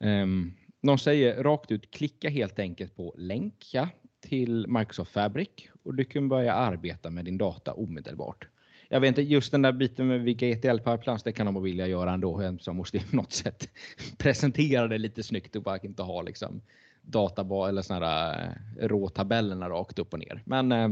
Ehm, 0.01 0.53
de 0.83 0.99
säger 0.99 1.43
rakt 1.43 1.71
ut, 1.71 1.91
klicka 1.91 2.31
helt 2.31 2.59
enkelt 2.59 2.97
på 2.97 3.15
länka 3.19 3.89
till 4.21 4.67
Microsoft 4.69 5.13
Fabric 5.13 5.49
och 5.83 5.95
du 5.95 6.05
kan 6.05 6.29
börja 6.29 6.55
arbeta 6.55 7.11
med 7.11 7.25
din 7.25 7.39
data 7.39 7.73
omedelbart. 7.73 8.49
Jag 8.89 9.01
vet 9.01 9.09
inte, 9.09 9.23
just 9.23 9.53
den 9.53 9.63
där 9.63 9.73
biten 9.73 10.07
med 10.07 10.21
vilka 10.21 10.47
ETL-pipelines, 10.47 11.23
det 11.25 11.33
kan 11.33 11.47
de 11.47 11.63
vilja 11.63 11.87
göra 11.87 12.13
ändå. 12.13 12.57
Som 12.61 12.77
måste 12.77 12.99
på 12.99 13.17
något 13.17 13.33
sätt 13.33 13.69
presentera 14.19 14.89
det 14.89 14.99
lite 14.99 15.23
snyggt 15.23 15.57
och 15.57 15.63
bara 15.63 15.79
inte 15.79 16.03
ha 16.03 16.23
liksom 16.23 16.63
databas 17.03 17.69
eller 17.69 17.83
såna 17.83 18.07
här 18.07 18.57
eh, 18.81 18.89
råtabellerna 18.89 19.69
rakt 19.69 19.99
upp 19.99 20.13
och 20.13 20.19
ner. 20.19 20.43
Men 20.45 20.73
eh, 20.73 20.89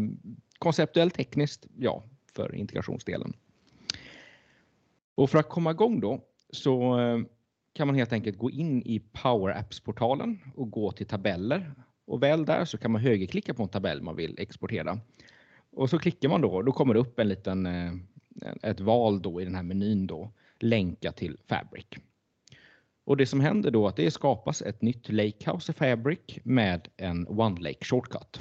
konceptuellt 0.59 1.15
tekniskt, 1.15 1.67
ja, 1.79 2.05
för 2.35 2.55
integrationsdelen. 2.55 3.33
Och 5.15 5.31
för 5.31 5.38
att 5.38 5.49
komma 5.49 5.71
igång 5.71 6.00
då 6.00 6.21
så 6.50 6.93
ehm, 6.93 7.29
kan 7.79 7.87
man 7.87 7.97
helt 7.97 8.13
enkelt 8.13 8.39
gå 8.39 8.51
in 8.51 8.83
i 8.83 9.01
Power 9.01 9.59
Apps-portalen 9.59 10.39
och 10.55 10.71
gå 10.71 10.93
till 10.93 11.07
tabeller. 11.07 11.75
Och 12.07 12.23
väl 12.23 12.45
där 12.45 12.65
så 12.65 12.79
kan 12.79 12.91
man 12.91 13.01
högerklicka 13.01 13.55
på 13.55 13.63
en 13.63 13.69
tabell 13.69 14.03
man 14.03 14.17
vill 14.17 14.39
exportera. 14.39 15.01
Och 15.73 15.91
så 15.91 15.99
klickar 15.99 16.29
man 16.29 16.41
då, 16.41 16.63
då 16.63 16.73
kommer 16.73 16.95
det 16.95 17.01
upp 17.01 17.19
en 17.19 17.29
liten, 17.29 17.67
eh, 17.67 17.93
ett 18.63 18.81
val 18.81 19.23
då 19.23 19.41
i 19.41 19.45
den 19.45 19.55
här 19.55 19.63
menyn 19.63 20.07
då, 20.07 20.33
länka 20.61 21.13
till 21.13 21.37
Fabric. 21.49 21.87
Och 23.05 23.17
det 23.17 23.27
som 23.27 23.41
händer 23.41 23.71
då 23.71 23.85
är 23.85 23.89
att 23.89 23.97
det 23.97 24.11
skapas 24.11 24.63
ett 24.63 24.83
nytt 24.83 25.09
Lakehouse 25.09 25.73
i 25.73 25.75
Fabric 25.75 26.39
med 26.43 26.89
en 26.97 27.29
One 27.29 27.61
Lake 27.61 27.85
Shortcut. 27.85 28.41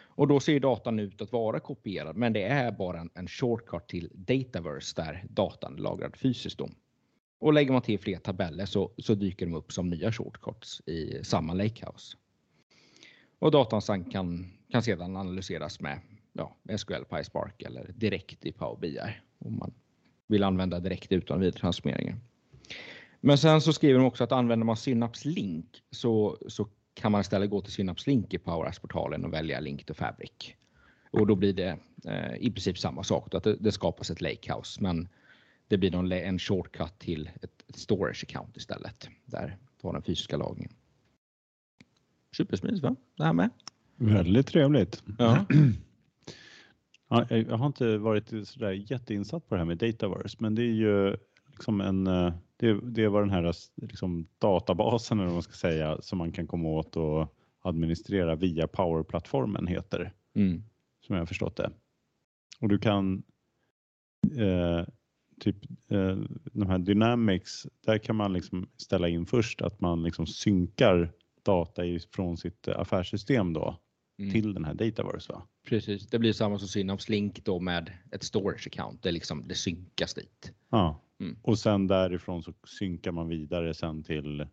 Och 0.00 0.28
då 0.28 0.40
ser 0.40 0.60
datan 0.60 0.98
ut 0.98 1.22
att 1.22 1.32
vara 1.32 1.60
kopierad, 1.60 2.16
men 2.16 2.32
det 2.32 2.42
är 2.42 2.72
bara 2.72 3.00
en, 3.00 3.10
en 3.14 3.28
shortcut 3.28 3.88
till 3.88 4.10
Dataverse 4.14 5.02
där 5.02 5.24
datan 5.30 5.74
är 5.74 5.78
lagrad 5.78 6.16
fysiskt. 6.16 6.58
Då. 6.58 6.68
Och 7.38 7.52
lägger 7.52 7.72
man 7.72 7.82
till 7.82 7.98
fler 7.98 8.18
tabeller 8.18 8.66
så, 8.66 8.90
så 8.98 9.14
dyker 9.14 9.46
de 9.46 9.54
upp 9.54 9.72
som 9.72 9.90
nya 9.90 10.12
shortcuts 10.12 10.80
i 10.86 11.24
samma 11.24 11.54
Lakehouse. 11.54 12.16
Och 13.38 13.50
datan 13.50 14.04
kan, 14.04 14.52
kan 14.70 14.82
sedan 14.82 15.16
analyseras 15.16 15.80
med 15.80 16.00
ja, 16.32 16.56
SQL 16.78 17.04
PySpark 17.10 17.62
eller 17.62 17.92
direkt 17.94 18.46
i 18.46 18.52
Power 18.52 18.80
BI 18.80 18.98
om 19.38 19.58
man 19.58 19.74
vill 20.26 20.42
använda 20.42 20.80
direkt 20.80 21.12
utan 21.12 21.40
vidare 21.40 21.58
transformeringar. 21.58 22.16
Men 23.20 23.38
sen 23.38 23.60
så 23.60 23.72
skriver 23.72 23.98
de 23.98 24.06
också 24.06 24.24
att 24.24 24.32
använder 24.32 24.66
man 24.66 24.76
Synapse 24.76 25.28
Link 25.28 25.82
så, 25.90 26.38
så 26.48 26.68
kan 26.94 27.12
man 27.12 27.20
istället 27.20 27.50
gå 27.50 27.60
till 27.60 27.72
Synapse 27.72 28.10
Link 28.10 28.34
i 28.34 28.38
Power 28.38 28.74
portalen 28.80 29.24
och 29.24 29.32
välja 29.32 29.60
Link 29.60 29.86
to 29.86 29.94
Fabric. 29.94 30.54
Och 31.10 31.26
då 31.26 31.34
blir 31.34 31.52
det 31.52 31.78
eh, 32.04 32.36
i 32.40 32.50
princip 32.50 32.78
samma 32.78 33.02
sak, 33.02 33.34
att 33.34 33.44
det, 33.44 33.56
det, 33.56 33.72
skapas 33.72 34.10
ett 34.10 34.20
lakehouse, 34.20 34.82
men 34.82 35.08
det 35.68 35.78
blir 35.78 35.90
någon, 35.90 36.12
en 36.12 36.38
shortcut 36.38 36.98
till 36.98 37.30
ett, 37.42 37.64
storage 37.74 38.24
account 38.24 38.56
istället, 38.56 39.08
där 39.24 39.56
har 39.82 39.92
den 39.92 40.02
fysiska 40.02 40.36
lagringen. 40.36 40.72
Supersmidigt 42.36 42.82
va? 42.82 42.96
Det 43.16 43.24
här 43.24 43.32
med. 43.32 43.50
Väldigt 43.96 44.46
trevligt. 44.46 45.02
Ja. 45.18 45.46
ja. 47.08 47.26
jag 47.30 47.58
har 47.58 47.66
inte 47.66 47.98
varit 47.98 48.48
sådär 48.48 48.70
jätteinsatt 48.72 49.48
på 49.48 49.54
det 49.54 49.58
här 49.58 49.66
med 49.66 49.78
Dataverse, 49.78 50.36
men 50.40 50.54
det 50.54 50.62
är 50.62 50.74
ju 50.74 51.16
liksom 51.46 51.80
en, 51.80 52.06
eh, 52.06 52.32
det, 52.56 52.80
det 52.82 53.08
var 53.08 53.20
den 53.20 53.30
här 53.30 53.52
liksom 53.74 54.28
databasen 54.38 55.18
eller 55.18 55.26
vad 55.26 55.34
man 55.34 55.42
ska 55.42 55.52
säga 55.52 55.98
som 56.00 56.18
man 56.18 56.32
kan 56.32 56.46
komma 56.46 56.68
åt 56.68 56.96
och 56.96 57.34
administrera 57.62 58.34
via 58.34 58.66
Power-plattformen 58.66 59.66
heter 59.66 60.12
mm. 60.34 60.62
som 61.00 61.14
jag 61.14 61.20
har 61.20 61.26
förstått 61.26 61.56
det. 61.56 61.70
Och 62.60 62.68
du 62.68 62.78
kan 62.78 63.22
eh, 64.36 64.86
typ 65.40 65.56
eh, 65.88 66.16
de 66.52 66.66
här 66.68 66.78
Dynamics, 66.78 67.66
där 67.86 67.98
kan 67.98 68.16
man 68.16 68.32
liksom 68.32 68.68
ställa 68.76 69.08
in 69.08 69.26
först 69.26 69.62
att 69.62 69.80
man 69.80 70.02
liksom 70.02 70.26
synkar 70.26 71.12
data 71.42 71.82
från 72.10 72.36
sitt 72.36 72.68
affärssystem 72.68 73.52
då 73.52 73.78
mm. 74.18 74.32
till 74.32 74.54
den 74.54 74.64
här 74.64 74.74
Dataverse. 74.74 75.32
Va? 75.32 75.42
Precis, 75.66 76.06
det 76.06 76.18
blir 76.18 76.32
samma 76.32 76.58
som 76.58 76.68
Synops 76.68 77.08
Link 77.08 77.44
då 77.44 77.60
med 77.60 77.92
ett 78.12 78.22
storage 78.22 78.66
account. 78.66 79.02
Det, 79.02 79.12
liksom, 79.12 79.48
det 79.48 79.54
synkas 79.54 80.14
dit. 80.14 80.52
Ja, 80.70 81.02
mm. 81.20 81.36
och 81.42 81.58
sen 81.58 81.86
därifrån 81.86 82.42
så 82.42 82.52
synkar 82.78 83.12
man 83.12 83.28
vidare 83.28 83.74
sen 83.74 84.02
till, 84.02 84.46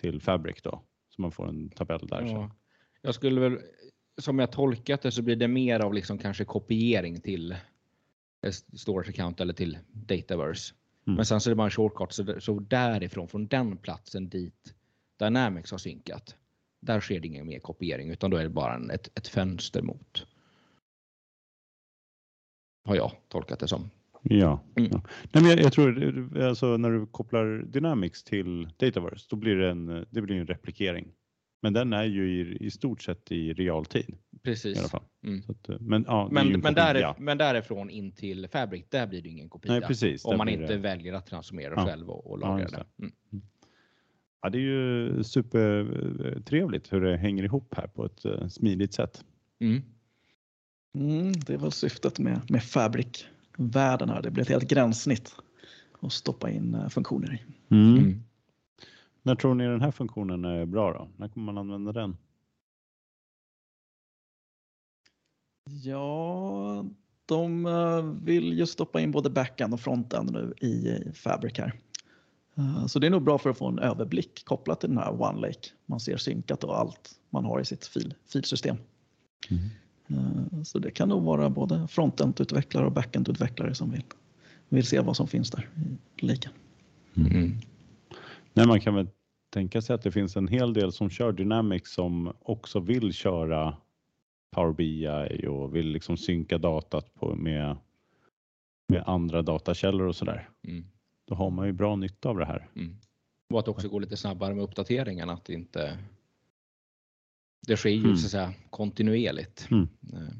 till 0.00 0.20
Fabric 0.20 0.62
då. 0.62 0.82
Så 1.08 1.22
man 1.22 1.32
får 1.32 1.48
en 1.48 1.70
tabell 1.70 2.06
där. 2.06 2.22
Ja. 2.22 2.50
Jag 3.02 3.14
skulle 3.14 3.40
väl, 3.40 3.58
som 4.20 4.38
jag 4.38 4.52
tolkat 4.52 5.02
det 5.02 5.12
så 5.12 5.22
blir 5.22 5.36
det 5.36 5.48
mer 5.48 5.80
av 5.80 5.94
liksom 5.94 6.18
kanske 6.18 6.44
kopiering 6.44 7.20
till 7.20 7.56
storage 8.52 9.08
account 9.08 9.40
eller 9.40 9.52
till 9.52 9.78
Dataverse. 9.92 10.74
Mm. 11.06 11.16
Men 11.16 11.26
sen 11.26 11.40
så 11.40 11.50
är 11.50 11.52
det 11.52 11.56
bara 11.56 11.64
en 11.64 11.70
shortcut 11.70 12.12
så, 12.12 12.40
så 12.40 12.60
därifrån, 12.60 13.28
från 13.28 13.46
den 13.46 13.76
platsen 13.76 14.28
dit 14.28 14.74
Dynamics 15.18 15.70
har 15.70 15.78
synkat. 15.78 16.36
Där 16.80 17.00
sker 17.00 17.20
det 17.20 17.26
ingen 17.26 17.46
mer 17.46 17.58
kopiering 17.58 18.10
utan 18.10 18.30
då 18.30 18.36
är 18.36 18.42
det 18.42 18.48
bara 18.48 18.74
en, 18.74 18.90
ett, 18.90 19.18
ett 19.18 19.28
fönster 19.28 19.82
mot. 19.82 20.26
Har 22.84 22.96
jag 22.96 23.12
tolkat 23.28 23.58
det 23.58 23.68
som. 23.68 23.90
Ja, 24.22 24.60
mm. 24.76 24.90
ja. 24.92 25.00
Nej, 25.32 25.42
men 25.42 25.44
jag, 25.44 25.60
jag, 25.60 25.72
tror 25.72 26.38
alltså 26.42 26.76
när 26.76 26.90
du 26.90 27.06
kopplar 27.06 27.64
Dynamics 27.66 28.24
till 28.24 28.68
Dataverse 28.76 29.26
då 29.30 29.36
blir 29.36 29.56
det 29.56 29.70
en, 29.70 30.06
det 30.10 30.22
blir 30.22 30.36
en 30.36 30.46
replikering. 30.46 31.12
Men 31.60 31.72
den 31.72 31.92
är 31.92 32.04
ju 32.04 32.40
i, 32.40 32.66
i 32.66 32.70
stort 32.70 33.02
sett 33.02 33.32
i 33.32 33.52
realtid. 33.52 34.16
Precis. 34.42 34.76
I 34.76 34.80
alla 34.80 34.88
fall. 34.88 35.04
Mm. 35.24 35.42
Att, 35.48 35.80
men, 35.80 36.04
ja, 36.06 36.28
men, 36.32 36.60
men, 36.60 36.74
där, 36.74 37.14
men 37.18 37.38
därifrån 37.38 37.90
in 37.90 38.12
till 38.12 38.48
Fabric, 38.48 38.84
där 38.88 39.06
blir 39.06 39.22
det 39.22 39.28
ingen 39.28 39.48
kopia. 39.48 39.72
Nej, 39.72 39.80
precis, 39.80 40.24
om 40.24 40.38
man 40.38 40.48
inte 40.48 40.66
det. 40.66 40.76
väljer 40.76 41.12
att 41.12 41.26
transformera 41.26 41.74
ja. 41.76 41.86
själv 41.86 42.10
och, 42.10 42.30
och 42.30 42.38
lagra 42.38 42.66
ja, 42.72 42.78
det. 42.78 42.84
Mm. 43.02 43.12
mm. 43.32 43.44
Ja, 44.42 44.50
det 44.50 44.58
är 44.58 44.62
ju 44.62 45.24
supertrevligt 45.24 46.92
hur 46.92 47.00
det 47.00 47.16
hänger 47.16 47.44
ihop 47.44 47.74
här 47.76 47.86
på 47.86 48.04
ett 48.04 48.26
uh, 48.26 48.48
smidigt 48.48 48.94
sätt. 48.94 49.24
Mm. 49.60 49.82
Mm, 50.94 51.32
det 51.32 51.54
är 51.54 51.58
väl 51.58 51.72
syftet 51.72 52.18
med, 52.18 52.50
med 52.50 52.62
Fabric-världen 52.62 54.08
här. 54.08 54.22
Det 54.22 54.30
blir 54.30 54.42
ett 54.42 54.48
helt 54.48 54.70
gränssnitt 54.70 55.34
att 56.00 56.12
stoppa 56.12 56.50
in 56.50 56.74
uh, 56.74 56.88
funktioner 56.88 57.34
i. 57.34 57.74
Mm. 57.74 58.22
När 59.28 59.34
tror 59.34 59.54
ni 59.54 59.64
den 59.64 59.80
här 59.80 59.90
funktionen 59.90 60.44
är 60.44 60.66
bra 60.66 60.92
då? 60.92 61.08
När 61.16 61.28
kommer 61.28 61.52
man 61.52 61.58
använda 61.58 61.92
den? 61.92 62.16
Ja, 65.82 66.84
de 67.26 67.66
eh, 67.66 68.02
vill 68.02 68.58
ju 68.58 68.66
stoppa 68.66 69.00
in 69.00 69.10
både 69.10 69.30
backend 69.30 69.74
och 69.74 69.80
frontend 69.80 70.32
nu 70.32 70.54
i 70.60 70.98
Fabric 71.14 71.58
här. 71.58 71.72
Eh, 72.54 72.86
så 72.86 72.98
det 72.98 73.06
är 73.06 73.10
nog 73.10 73.22
bra 73.22 73.38
för 73.38 73.50
att 73.50 73.58
få 73.58 73.68
en 73.68 73.78
överblick 73.78 74.44
kopplat 74.44 74.80
till 74.80 74.88
den 74.88 74.98
här 74.98 75.22
OneLake. 75.22 75.68
Man 75.86 76.00
ser 76.00 76.16
synkat 76.16 76.64
och 76.64 76.78
allt 76.78 77.10
man 77.30 77.44
har 77.44 77.60
i 77.60 77.64
sitt 77.64 77.86
fil, 77.86 78.14
filsystem. 78.32 78.76
Mm. 79.50 80.64
Så 80.64 80.78
det 80.78 80.90
kan 80.90 81.08
nog 81.08 81.22
vara 81.22 81.50
både 81.50 81.86
frontend-utvecklare 81.88 82.86
och 82.86 82.92
backend-utvecklare 82.92 83.74
som 83.74 83.90
vill, 83.90 84.04
vill 84.68 84.86
se 84.86 85.00
vad 85.00 85.16
som 85.16 85.28
finns 85.28 85.50
där 85.50 85.68
i 86.16 86.26
laken. 86.26 86.52
Mm. 87.16 87.58
Nej, 88.52 88.66
man 88.66 88.80
kan 88.80 88.94
väl 88.94 89.08
tänka 89.50 89.82
sig 89.82 89.94
att 89.94 90.02
det 90.02 90.12
finns 90.12 90.36
en 90.36 90.48
hel 90.48 90.72
del 90.72 90.92
som 90.92 91.10
kör 91.10 91.32
Dynamics 91.32 91.92
som 91.92 92.32
också 92.40 92.80
vill 92.80 93.12
köra 93.12 93.76
Power 94.50 94.72
BI 94.72 95.46
och 95.46 95.76
vill 95.76 95.86
liksom 95.86 96.16
synka 96.16 96.58
datat 96.58 97.14
på 97.14 97.34
med, 97.34 97.76
med 98.88 99.02
andra 99.06 99.42
datakällor 99.42 100.06
och 100.06 100.16
sådär. 100.16 100.48
Mm 100.64 100.84
då 101.28 101.34
har 101.34 101.50
man 101.50 101.66
ju 101.66 101.72
bra 101.72 101.96
nytta 101.96 102.28
av 102.28 102.38
det 102.38 102.44
här. 102.44 102.68
Mm. 102.76 102.96
Och 103.50 103.58
att 103.58 103.64
det 103.64 103.70
också 103.70 103.88
går 103.88 104.00
lite 104.00 104.16
snabbare 104.16 104.54
med 104.54 104.64
uppdateringarna, 104.64 105.32
att 105.32 105.44
det 105.44 105.52
inte 105.52 105.98
det 107.66 107.76
sker 107.76 107.90
ju 107.90 108.04
mm. 108.04 108.16
så 108.16 108.26
att 108.26 108.30
säga 108.30 108.54
kontinuerligt. 108.70 109.68
Mm. 109.70 109.88
Eh. 110.12 110.34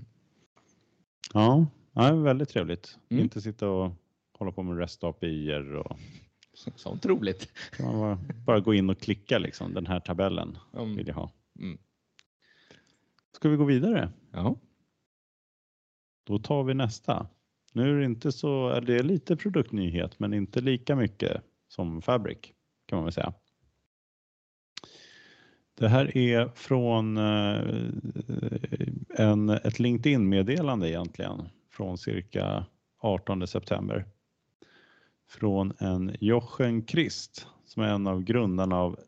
Ja, 1.34 1.66
ja, 1.92 2.14
väldigt 2.14 2.48
trevligt. 2.48 2.98
Mm. 3.08 3.22
Inte 3.22 3.40
sitta 3.40 3.68
och 3.68 3.92
hålla 4.32 4.52
på 4.52 4.62
med 4.62 4.78
REST 4.78 5.04
API 5.04 5.52
och 5.84 5.98
Sånt 6.76 7.06
roligt. 7.06 7.52
Kan 7.76 7.98
man 7.98 8.18
bara, 8.46 8.60
gå 8.60 8.74
in 8.74 8.90
och 8.90 9.00
klicka 9.00 9.38
liksom, 9.38 9.74
den 9.74 9.86
här 9.86 10.00
tabellen 10.00 10.58
mm. 10.74 10.96
vill 10.96 11.08
jag 11.08 11.14
ha. 11.14 11.32
Mm. 11.58 11.78
Ska 13.32 13.48
vi 13.48 13.56
gå 13.56 13.64
vidare? 13.64 14.12
Ja. 14.32 14.56
Då 16.24 16.38
tar 16.38 16.64
vi 16.64 16.74
nästa. 16.74 17.26
Nu 17.72 17.90
är 17.90 17.98
det 17.98 18.04
inte 18.04 18.32
så, 18.32 18.68
är 18.68 18.80
det 18.80 19.02
lite 19.02 19.36
produktnyhet 19.36 20.18
men 20.18 20.34
inte 20.34 20.60
lika 20.60 20.96
mycket 20.96 21.42
som 21.68 22.02
Fabric 22.02 22.38
kan 22.86 22.96
man 22.96 23.04
väl 23.04 23.12
säga. 23.12 23.32
Det 25.74 25.88
här 25.88 26.16
är 26.16 26.48
från 26.48 27.16
eh, 27.16 27.60
en, 29.08 29.48
ett 29.48 29.78
LinkedIn-meddelande 29.78 30.90
egentligen 30.90 31.48
från 31.70 31.98
cirka 31.98 32.66
18 32.98 33.46
september. 33.46 34.04
Från 35.28 35.73
en 35.78 36.16
Jochen 36.20 36.87
Christ 36.87 37.47
som 37.64 37.82
är 37.82 37.88
en 37.88 38.06
av 38.06 38.23
grundarna 38.23 38.76
av 38.76 38.99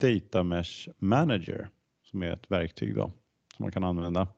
Data 0.00 0.42
Mesh 0.42 0.88
Manager 0.98 1.68
som 2.02 2.22
är 2.22 2.30
ett 2.30 2.50
verktyg 2.50 2.94
då, 2.94 3.12
som 3.56 3.62
man 3.64 3.72
kan 3.72 3.84
använda. 3.84 4.28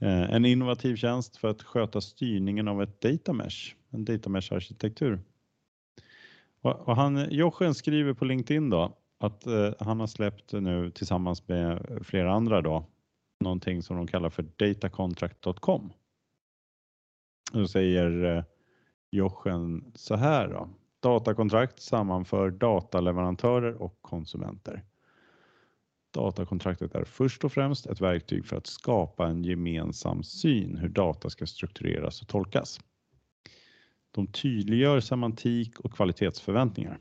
Eh, 0.00 0.34
en 0.34 0.44
innovativ 0.44 0.96
tjänst 0.96 1.36
för 1.36 1.48
att 1.48 1.62
sköta 1.62 2.00
styrningen 2.00 2.68
av 2.68 2.82
ett 2.82 3.00
data 3.00 3.32
mesh, 3.32 3.74
en 3.90 4.04
data 4.04 4.30
mesh 4.30 4.52
arkitektur. 4.52 5.20
Och 6.60 6.96
han, 6.96 7.26
Jochen 7.30 7.74
skriver 7.74 8.14
på 8.14 8.24
LinkedIn 8.24 8.70
då 8.70 8.96
att 9.18 9.46
eh, 9.46 9.72
han 9.78 10.00
har 10.00 10.06
släppt 10.06 10.52
nu 10.52 10.90
tillsammans 10.90 11.48
med 11.48 11.98
flera 12.02 12.32
andra 12.32 12.62
då 12.62 12.86
någonting 13.40 13.82
som 13.82 13.96
de 13.96 14.06
kallar 14.06 14.30
för 14.30 14.42
datacontract.com. 14.42 15.92
Då 17.52 17.68
säger 17.68 18.36
eh, 18.36 18.44
Jochen 19.14 19.92
så 19.94 20.16
här 20.16 20.48
då. 20.48 20.68
Datakontrakt 21.00 21.80
sammanför 21.80 22.50
dataleverantörer 22.50 23.82
och 23.82 23.98
konsumenter. 24.02 24.84
Datakontraktet 26.10 26.94
är 26.94 27.04
först 27.04 27.44
och 27.44 27.52
främst 27.52 27.86
ett 27.86 28.00
verktyg 28.00 28.46
för 28.46 28.56
att 28.56 28.66
skapa 28.66 29.26
en 29.26 29.44
gemensam 29.44 30.22
syn 30.22 30.76
hur 30.76 30.88
data 30.88 31.30
ska 31.30 31.46
struktureras 31.46 32.22
och 32.22 32.28
tolkas. 32.28 32.80
De 34.10 34.26
tydliggör 34.26 35.00
semantik 35.00 35.80
och 35.80 35.92
kvalitetsförväntningar. 35.92 36.98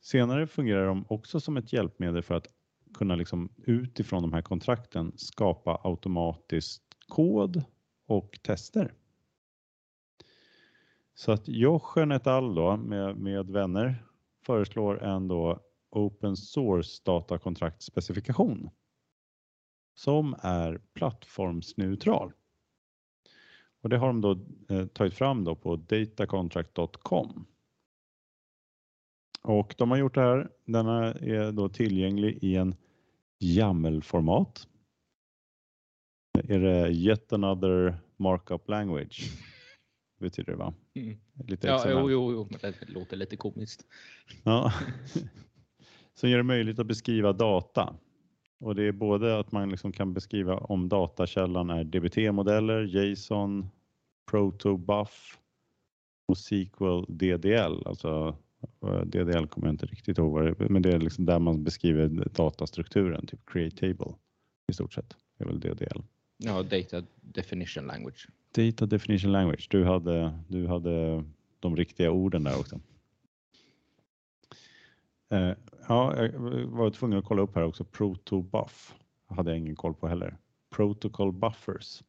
Senare 0.00 0.46
fungerar 0.46 0.86
de 0.86 1.04
också 1.08 1.40
som 1.40 1.56
ett 1.56 1.72
hjälpmedel 1.72 2.22
för 2.22 2.34
att 2.34 2.46
kunna 2.94 3.14
liksom 3.14 3.48
utifrån 3.56 4.22
de 4.22 4.32
här 4.32 4.42
kontrakten 4.42 5.12
skapa 5.16 5.80
automatiskt 5.84 6.82
kod 7.08 7.64
och 8.06 8.38
tester. 8.42 8.94
Så 11.22 11.32
att 11.32 11.48
Jochen 11.48 12.12
et 12.12 12.26
al 12.26 12.54
då 12.54 12.76
med, 12.76 13.16
med 13.16 13.50
vänner 13.50 14.04
föreslår 14.46 15.02
en 15.02 15.28
då 15.28 15.60
open 15.90 16.36
source 16.36 17.02
datakontraktspecifikation 17.04 18.70
som 19.94 20.36
är 20.42 20.80
plattformsneutral. 20.94 22.32
Och 23.82 23.88
det 23.88 23.98
har 23.98 24.06
de 24.06 24.20
då 24.20 24.38
eh, 24.68 24.86
tagit 24.86 25.14
fram 25.14 25.44
då 25.44 25.54
på 25.54 25.76
datacontract.com. 25.76 27.46
Och 29.42 29.74
de 29.78 29.90
har 29.90 29.98
gjort 29.98 30.14
det 30.14 30.20
här. 30.20 30.50
Denna 30.64 31.14
är 31.14 31.52
då 31.52 31.68
tillgänglig 31.68 32.38
i 32.42 32.56
en 32.56 32.74
YAML-format. 33.38 34.68
Är 36.48 36.58
det 36.58 36.88
yet 36.88 37.32
another 37.32 37.96
markup 38.16 38.68
language? 38.68 39.51
Betyder 40.22 40.52
det 40.52 40.58
va? 40.58 40.74
Mm. 40.94 41.18
Lite 41.48 41.66
Ja, 41.66 41.82
jo, 41.86 42.10
jo, 42.10 42.32
jo, 42.32 42.48
men 42.50 42.60
det 42.60 42.88
låter 42.88 43.16
lite 43.16 43.36
komiskt. 43.36 43.86
Ja. 44.42 44.72
Som 46.14 46.30
gör 46.30 46.36
det 46.36 46.42
möjligt 46.42 46.78
att 46.78 46.86
beskriva 46.86 47.32
data. 47.32 47.94
Och 48.60 48.74
det 48.74 48.82
är 48.82 48.92
både 48.92 49.38
att 49.38 49.52
man 49.52 49.70
liksom 49.70 49.92
kan 49.92 50.14
beskriva 50.14 50.56
om 50.56 50.88
datakällan 50.88 51.70
är 51.70 51.84
DBT-modeller, 51.84 52.82
JSON, 52.82 53.68
protobuf 54.30 55.38
och 56.28 56.38
SQL 56.38 57.04
DDL. 57.08 57.86
Alltså 57.86 58.36
eh, 58.82 59.00
DDL 59.00 59.46
kommer 59.46 59.66
jag 59.66 59.74
inte 59.74 59.86
riktigt 59.86 60.18
ihåg 60.18 60.32
vad 60.32 60.44
det 60.44 60.64
är, 60.64 60.68
men 60.68 60.82
det 60.82 60.92
är 60.92 60.98
liksom 60.98 61.24
där 61.24 61.38
man 61.38 61.64
beskriver 61.64 62.08
datastrukturen, 62.34 63.26
typ 63.26 63.40
create 63.46 63.76
table 63.76 64.14
i 64.72 64.74
stort 64.74 64.92
sett. 64.92 65.16
Det 65.38 65.44
är 65.44 65.48
väl 65.48 65.60
DDL. 65.60 66.02
Ja, 66.36 66.62
data 66.62 67.02
definition 67.20 67.86
language. 67.86 68.28
Data 68.54 68.86
definition 68.86 69.32
language. 69.32 69.68
Du 69.70 69.84
hade, 69.84 70.38
du 70.48 70.66
hade 70.66 71.24
de 71.60 71.76
riktiga 71.76 72.10
orden 72.10 72.44
där 72.44 72.60
också. 72.60 72.80
Eh, 75.30 75.52
ja, 75.88 76.16
jag 76.16 76.30
var 76.66 76.90
tvungen 76.90 77.18
att 77.18 77.24
kolla 77.24 77.42
upp 77.42 77.54
här 77.54 77.64
också. 77.64 77.84
Protobuf 77.84 78.94
hade 79.26 79.50
jag 79.50 79.58
ingen 79.58 79.76
koll 79.76 79.94
på 79.94 80.08
heller. 80.08 80.36
Protocol 80.70 81.32
buffers 81.32 82.02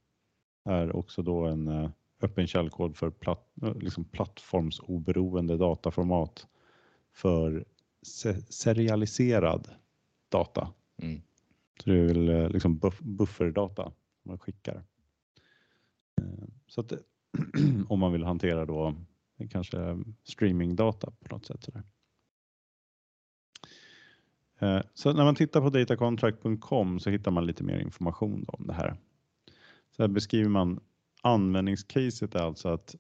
är 0.66 0.96
också 0.96 1.22
då 1.22 1.46
en 1.46 1.68
eh, 1.68 1.90
öppen 2.22 2.48
källkod 2.48 2.98
för 2.98 3.10
platt, 3.10 3.48
eh, 3.62 3.76
liksom 3.76 4.04
plattformsoberoende 4.04 5.58
dataformat 5.58 6.48
för 7.14 7.66
se 8.02 8.42
serialiserad 8.42 9.68
data. 10.30 10.74
Mm. 10.98 11.22
Så 11.84 11.90
det 11.90 12.00
är 12.00 12.06
väl 12.06 12.52
liksom 12.52 12.78
buff 12.78 13.00
bufferdata 13.00 13.92
man 14.24 14.38
skickar. 14.38 14.84
Eh, 16.22 16.48
så 16.68 16.82
att 16.82 16.94
om 17.90 18.00
man 18.00 18.12
vill 18.12 18.24
hantera 18.24 18.66
då 18.66 18.96
kanske 19.50 20.04
streamingdata 20.24 21.12
på 21.12 21.36
något 21.36 21.46
sätt. 21.46 21.64
Sådär. 21.64 21.84
Eh, 24.60 24.82
så 24.94 25.14
när 25.14 25.24
man 25.24 25.36
tittar 25.36 25.62
på 25.62 25.70
datacontract.com 25.70 27.00
så 27.00 27.10
hittar 27.10 27.32
man 27.32 27.46
lite 27.46 27.64
mer 27.64 27.80
information 27.80 28.44
då 28.44 28.54
om 28.54 28.68
det 28.68 28.74
här. 28.74 28.96
Så 29.96 30.04
här 30.04 30.08
beskriver 30.08 30.50
man 30.50 30.80
användningscaset 31.22 32.36
är 32.36 32.40
alltså 32.40 32.70
att 32.70 32.96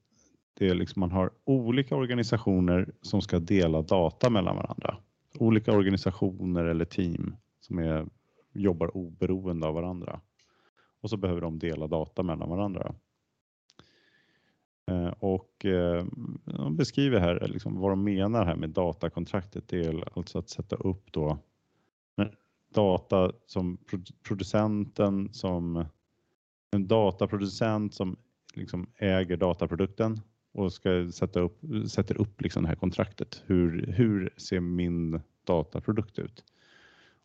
det 0.53 0.69
är 0.69 0.75
liksom 0.75 0.99
man 0.99 1.11
har 1.11 1.31
olika 1.43 1.95
organisationer 1.95 2.93
som 3.01 3.21
ska 3.21 3.39
dela 3.39 3.81
data 3.81 4.29
mellan 4.29 4.55
varandra. 4.55 4.97
Olika 5.39 5.71
organisationer 5.71 6.65
eller 6.65 6.85
team 6.85 7.35
som 7.59 7.79
är, 7.79 8.05
jobbar 8.53 8.97
oberoende 8.97 9.67
av 9.67 9.73
varandra. 9.73 10.21
Och 11.03 11.09
så 11.09 11.17
behöver 11.17 11.41
de 11.41 11.59
dela 11.59 11.87
data 11.87 12.23
mellan 12.23 12.49
varandra. 12.49 12.95
Eh, 14.91 15.13
och 15.19 15.65
eh, 15.65 16.05
de 16.45 16.75
beskriver 16.75 17.19
här 17.19 17.47
liksom 17.47 17.79
vad 17.79 17.91
de 17.91 18.03
menar 18.03 18.45
här 18.45 18.55
med 18.55 18.69
datakontraktet. 18.69 19.67
Det 19.67 19.85
är 19.85 20.17
alltså 20.17 20.39
att 20.39 20.49
sätta 20.49 20.75
upp 20.75 21.11
då 21.11 21.37
eh, 22.17 22.27
data 22.73 23.31
som 23.45 23.77
producenten 24.23 25.33
som 25.33 25.85
en 26.71 26.87
dataproducent 26.87 27.93
som 27.93 28.17
liksom 28.53 28.87
äger 28.97 29.37
dataprodukten 29.37 30.21
och 30.53 30.73
ska 30.73 31.11
sätta 31.11 31.39
upp, 31.39 31.59
sätter 31.87 32.21
upp 32.21 32.41
liksom 32.41 32.63
det 32.63 32.69
här 32.69 32.75
kontraktet. 32.75 33.43
Hur, 33.45 33.87
hur 33.87 34.33
ser 34.37 34.59
min 34.59 35.21
dataprodukt 35.43 36.19
ut? 36.19 36.43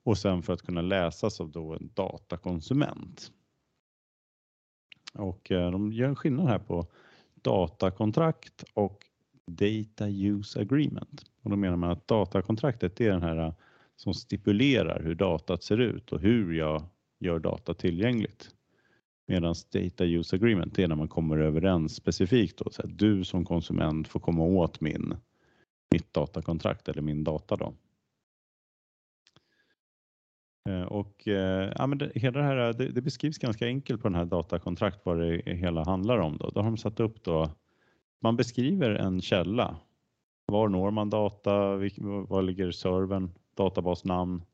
Och 0.02 0.18
sen 0.18 0.42
för 0.42 0.52
att 0.52 0.62
kunna 0.62 0.82
läsas 0.82 1.40
av 1.40 1.50
då 1.50 1.74
en 1.74 1.90
datakonsument. 1.94 3.32
Och 5.18 5.50
eh, 5.50 5.70
de 5.70 5.92
gör 5.92 6.09
en 6.09 6.16
skillnad 6.16 6.48
här 6.48 6.59
på 6.59 6.87
datakontrakt 7.42 8.64
och 8.74 9.04
Data 9.46 10.09
Use 10.09 10.61
Agreement. 10.61 11.24
Och 11.42 11.50
då 11.50 11.57
menar 11.57 11.76
man 11.76 11.90
att 11.90 12.09
datakontraktet 12.09 13.00
är 13.00 13.11
den 13.11 13.22
här 13.22 13.37
eh, 13.37 13.52
som 13.96 14.14
stipulerar 14.14 15.02
hur 15.02 15.14
datat 15.14 15.62
ser 15.62 15.81
ut 15.81 16.12
och 16.12 16.20
hur 16.20 16.52
jag 16.52 16.83
gör 17.18 17.38
data 17.38 17.74
tillgängligt. 17.74 18.50
Medan 19.26 19.54
Data 19.72 20.04
Use 20.04 20.37
Agreement 20.37 20.78
är 20.78 20.88
när 20.88 20.96
man 20.96 21.09
kommer 21.09 21.38
överens 21.38 21.94
specifikt 21.94 22.59
då, 22.59 22.70
så 22.70 22.83
att 22.83 22.98
du 22.98 23.24
som 23.24 23.44
konsument 23.44 24.09
får 24.09 24.20
komma 24.20 24.44
åt 24.44 24.81
min, 24.81 25.16
mitt 25.90 26.14
datakontrakt 26.14 26.88
eller 26.88 27.02
min 27.02 27.24
data 27.24 27.57
då. 27.57 27.74
Eh, 30.68 30.83
och 30.83 31.28
eh, 31.28 31.72
ja, 31.78 31.87
men 31.87 31.98
det, 31.98 32.12
hela 32.14 32.38
det 32.38 32.44
här 32.44 32.68
eh, 32.68 32.76
det, 32.76 32.88
det 32.88 33.02
beskrivs 33.02 33.38
ganska 33.38 33.66
enkelt 33.66 34.02
på 34.02 34.09
den 34.09 34.14
här 34.14 34.24
datakontrakt 34.24 35.00
vad 35.04 35.18
det 35.20 35.42
hela 35.46 35.85
handlar 35.85 36.18
om. 36.18 36.37
Då, 36.37 36.50
då 36.50 36.61
har 36.61 36.64
de 36.64 36.76
satt 36.76 37.00
upp 37.00 37.22
då, 37.22 37.50
man 38.20 38.37
beskriver 38.37 38.90
en 38.90 39.20
källa. 39.20 39.76
Var 40.46 40.68
når 40.68 40.90
man 40.90 41.11
data? 41.11 41.76
Var 42.28 42.42
ligger 42.42 42.70
servern? 42.70 43.31
Databasnamn 43.57 44.44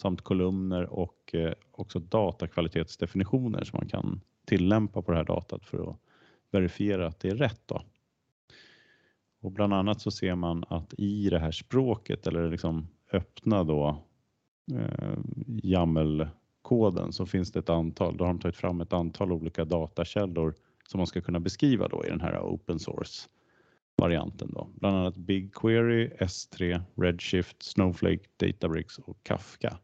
samt 0.00 0.22
kolumner 0.22 0.86
och 0.92 1.34
också 1.70 1.98
datakvalitetsdefinitioner 1.98 3.64
som 3.64 3.78
man 3.78 3.88
kan 3.88 4.20
tillämpa 4.46 5.02
på 5.02 5.10
det 5.10 5.16
här 5.16 5.24
datat 5.24 5.64
för 5.64 5.90
att 5.90 5.96
verifiera 6.50 7.06
att 7.06 7.20
det 7.20 7.28
är 7.28 7.34
rätt. 7.34 7.62
Då. 7.66 7.82
Och 9.40 9.52
bland 9.52 9.74
annat 9.74 10.00
så 10.00 10.10
ser 10.10 10.34
man 10.34 10.64
att 10.68 10.94
i 10.98 11.30
det 11.30 11.38
här 11.38 11.50
språket 11.50 12.26
eller 12.26 12.50
liksom 12.50 12.88
öppna 13.12 13.64
då 13.64 14.02
eh, 14.76 15.18
YAML-koden 15.62 17.12
så 17.12 17.26
finns 17.26 17.52
det 17.52 17.58
ett 17.58 17.68
antal, 17.68 18.16
då 18.16 18.24
har 18.24 18.32
de 18.32 18.40
tagit 18.40 18.56
fram 18.56 18.80
ett 18.80 18.92
antal 18.92 19.32
olika 19.32 19.64
datakällor 19.64 20.54
som 20.88 20.98
man 20.98 21.06
ska 21.06 21.20
kunna 21.20 21.40
beskriva 21.40 21.88
då 21.88 22.04
i 22.06 22.08
den 22.08 22.20
här 22.20 22.40
open 22.40 22.78
source 22.78 23.28
varianten 23.96 24.50
då. 24.52 24.68
Bland 24.74 24.96
annat 24.96 25.16
BigQuery, 25.16 26.08
S3, 26.08 26.82
Redshift, 26.94 27.62
Snowflake, 27.62 28.24
Databricks 28.36 28.98
och 28.98 29.18
Kafka 29.22 29.78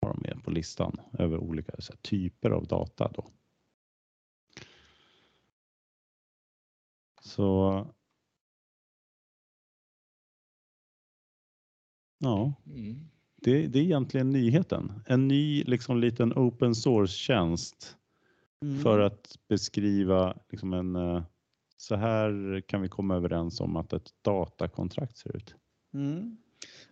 har 0.00 0.14
de 0.14 0.20
med 0.22 0.44
på 0.44 0.50
listan 0.50 1.00
över 1.18 1.38
olika 1.38 1.72
så 1.78 1.92
här, 1.92 1.98
typer 1.98 2.50
av 2.50 2.66
data 2.66 3.10
då. 3.14 3.26
Så 7.20 7.86
ja, 12.18 12.54
Mm 12.66 13.13
det, 13.44 13.66
det 13.66 13.78
är 13.78 13.82
egentligen 13.82 14.30
nyheten. 14.30 14.92
En 15.06 15.28
ny 15.28 15.64
liksom 15.64 16.00
liten 16.00 16.32
open 16.32 16.74
source-tjänst 16.74 17.96
Mm. 18.64 18.82
för 18.82 18.98
att 19.00 19.38
beskriva 19.48 20.36
liksom 20.50 20.72
en 20.72 20.96
eh, 20.96 21.22
så 21.76 21.96
här 21.96 22.60
kan 22.66 22.82
vi 22.82 22.88
komma 22.88 23.16
överens 23.16 23.60
om 23.60 23.76
att 23.76 23.92
ett 23.92 24.10
datakontrakt 24.22 25.16
ser 25.16 25.36
ut. 25.36 25.54
Mm. 25.94 26.36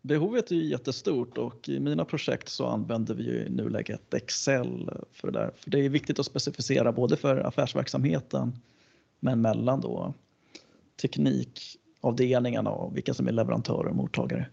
Behovet 0.03 0.51
är 0.51 0.57
ju 0.57 0.65
jättestort 0.65 1.39
och 1.39 1.69
i 1.69 1.81
mina 1.81 2.05
projekt 2.05 2.49
så 2.49 2.67
använder 2.67 3.15
vi 3.15 3.23
ju 3.23 3.45
i 3.47 3.51
nuläget 3.51 4.15
Excel 4.15 4.91
för 5.13 5.31
det 5.31 5.39
där. 5.39 5.51
För 5.57 5.71
det 5.71 5.79
är 5.85 5.89
viktigt 5.89 6.19
att 6.19 6.27
specificera 6.27 6.93
både 6.93 7.17
för 7.17 7.37
affärsverksamheten 7.37 8.53
men 9.21 9.41
mellan 9.41 9.81
då 9.81 10.15
teknikavdelningarna 11.03 12.71
och 12.71 12.97
vilka 12.97 13.15
som 13.15 13.29
är 13.29 13.33
leverantörer 13.33 13.87
och 13.87 13.97
mottagare. 13.97 14.47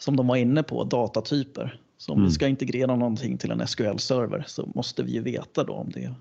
Som 0.00 0.16
de 0.16 0.26
var 0.26 0.36
inne 0.36 0.62
på, 0.62 0.84
datatyper. 0.84 1.80
Så 1.96 2.12
om 2.12 2.18
Mm. 2.18 2.28
vi 2.28 2.34
ska 2.34 2.48
integrera 2.48 2.96
någonting 2.96 3.38
till 3.38 3.50
en 3.50 3.60
SQL-server 3.66 4.44
så 4.46 4.68
måste 4.74 5.02
vi 5.02 5.12
ju 5.12 5.20
veta 5.22 5.64
då 5.64 5.72
om 5.72 5.90
det 5.90 6.14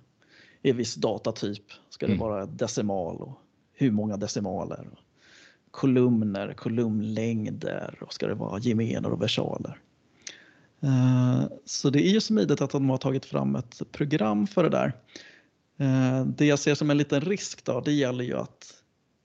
är 0.70 0.74
viss 0.74 0.96
datatyp. 0.96 1.64
Ska 1.90 2.08
det 2.08 2.14
Mm. 2.14 2.22
vara 2.28 2.46
decimal 2.46 3.16
och 3.22 3.40
hur 3.74 3.92
många 3.92 4.18
decimaler? 4.18 4.88
kolumner, 5.72 6.54
kolumnlängder 6.54 7.98
och 8.02 8.14
ska 8.14 8.28
det 8.28 8.34
vara 8.34 8.60
gemener 8.60 9.10
och 9.12 9.22
versaler. 9.22 9.78
Eh, 10.82 11.44
Så 11.66 11.90
det 11.90 12.08
är 12.08 12.12
ju 12.12 12.22
smidigt 12.22 12.62
att 12.62 12.70
de 12.72 12.90
har 12.90 12.98
tagit 12.98 13.26
fram 13.26 13.56
ett 13.56 13.82
program 13.92 14.48
för 14.48 14.64
det 14.64 14.70
där. 14.70 14.94
Eh, 15.78 16.26
Det 16.26 16.46
jag 16.46 16.60
ser 16.60 16.76
som 16.76 16.90
en 16.90 16.98
liten 16.98 17.22
risk 17.22 17.66
då, 17.66 17.82
det 17.82 17.92
gäller 17.92 18.24
ju 18.24 18.38
att 18.38 18.74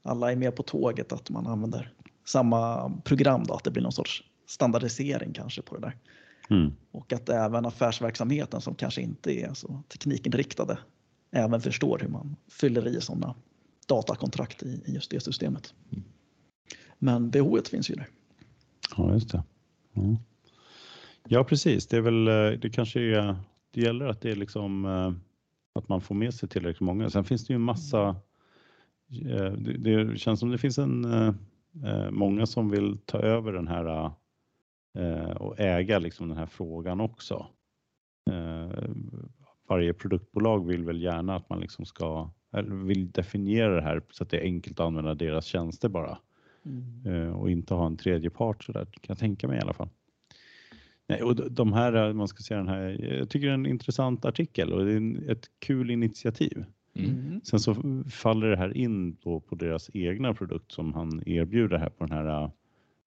alla 0.02 0.32
är 0.32 0.36
med 0.36 0.56
på 0.56 0.62
tåget, 0.62 1.12
att 1.12 1.30
man 1.30 1.46
använder 1.46 1.92
samma 2.24 2.90
program 3.04 3.44
då, 3.44 3.54
att 3.54 3.64
det 3.64 3.70
blir 3.70 3.82
någon 3.82 3.92
sorts 3.92 4.22
standardisering 4.46 5.32
kanske 5.32 5.62
på 5.62 5.74
det 5.74 5.80
där. 5.80 5.96
Mm. 6.50 6.72
Och 6.90 7.12
att 7.12 7.28
även 7.28 7.66
affärsverksamheten 7.66 8.60
som 8.60 8.74
kanske 8.74 9.00
inte 9.00 9.32
är 9.32 9.54
så 9.54 9.82
teknikinriktade 9.88 10.78
även 11.30 11.60
förstår 11.60 11.98
hur 11.98 12.08
man 12.08 12.36
fyller 12.48 12.88
i 12.88 13.00
sådana 13.00 13.34
datakontrakt 13.86 14.62
i 14.62 14.82
i 14.86 14.94
just 14.94 15.10
det 15.10 15.20
systemet. 15.20 15.74
Men 16.98 17.30
behovet 17.30 17.68
finns 17.68 17.90
ju 17.90 17.94
där. 17.94 18.06
Ja, 18.96 19.12
just 19.12 19.32
det. 19.32 19.42
Ja. 19.92 20.16
ja, 21.28 21.44
precis. 21.44 21.86
Det 21.86 21.96
är 21.96 22.00
väl, 22.00 22.28
eh, 22.28 22.60
det 22.60 22.70
kanske 22.70 23.00
är, 23.00 23.36
det 23.70 23.80
gäller 23.80 24.06
att 24.06 24.20
det 24.20 24.30
är 24.30 24.36
liksom 24.36 24.84
eh, 24.84 25.12
att 25.74 25.88
man 25.88 26.00
får 26.00 26.14
med 26.14 26.34
sig 26.34 26.48
tillräckligt 26.48 26.80
många. 26.80 27.10
Sen 27.10 27.24
finns 27.24 27.46
det 27.46 27.52
ju 27.52 27.54
en 27.54 27.60
massa, 27.60 28.08
eh, 29.10 29.52
det, 29.52 29.78
det 29.78 30.18
känns 30.18 30.40
som 30.40 30.50
det 30.50 30.58
finns 30.58 30.78
en, 30.78 31.06
många 32.10 32.46
som 32.46 32.70
vill 32.70 32.98
ta 33.04 33.18
över 33.18 33.52
den 33.52 33.68
här 33.68 34.10
och 35.36 35.60
äga 35.60 35.98
liksom 35.98 36.28
den 36.28 36.38
här 36.38 36.46
frågan 36.46 37.00
också. 37.00 37.46
Eh, 38.30 38.88
Varje 39.68 39.92
produktbolag 39.94 40.66
vill 40.66 40.84
väl 40.84 41.02
gärna 41.02 41.36
att 41.36 41.48
man 41.50 41.60
liksom 41.60 41.84
ska, 41.84 42.30
eller 42.52 42.74
vill 42.84 43.10
definiera 43.10 43.74
det 43.74 43.82
här 43.82 44.02
så 44.10 44.22
att 44.24 44.30
det 44.30 44.36
är 44.38 44.42
enkelt 44.42 44.80
att 44.80 44.86
använda 44.86 45.14
deras 45.14 45.44
tjänster 45.46 45.88
bara. 45.88 46.18
Eh, 47.06 47.32
och 47.40 47.50
inte 47.50 47.74
ha 47.74 47.86
en 47.86 47.96
tredje 47.96 48.30
part 48.30 48.64
så 48.64 48.72
där 48.72 48.84
kan 48.84 49.00
jag 49.08 49.18
tänka 49.18 49.48
mig 49.48 49.58
i 49.58 49.60
alla 49.60 49.72
fall. 49.72 49.88
Nej, 51.06 51.22
och 51.22 51.50
de- 51.52 51.72
här, 51.72 51.92
eh, 52.08 52.12
man 52.12 52.28
ska 52.28 52.42
säga 52.42 52.58
den 52.58 52.68
här, 52.68 53.14
jag 53.18 53.30
tycker 53.30 53.46
det 53.46 53.52
är 53.52 53.54
en 53.54 53.66
intressant 53.66 54.24
artikel 54.24 54.72
och 54.72 54.84
det 54.84 54.92
är 54.92 55.30
ett 55.30 55.46
kul 55.58 55.90
initiativ. 55.90 56.64
Mm. 56.94 57.40
Sen 57.44 57.60
så 57.60 57.74
faller 58.10 58.46
det 58.46 58.56
här 58.56 58.76
in 58.76 59.16
då 59.22 59.40
på 59.40 59.54
deras 59.54 59.90
egna 59.94 60.34
produkt 60.34 60.72
som 60.72 60.92
han 60.94 61.22
erbjuder 61.26 61.78
här 61.78 61.90
på 61.90 62.06
den 62.06 62.16
här 62.16 62.42
eh, 62.42 62.50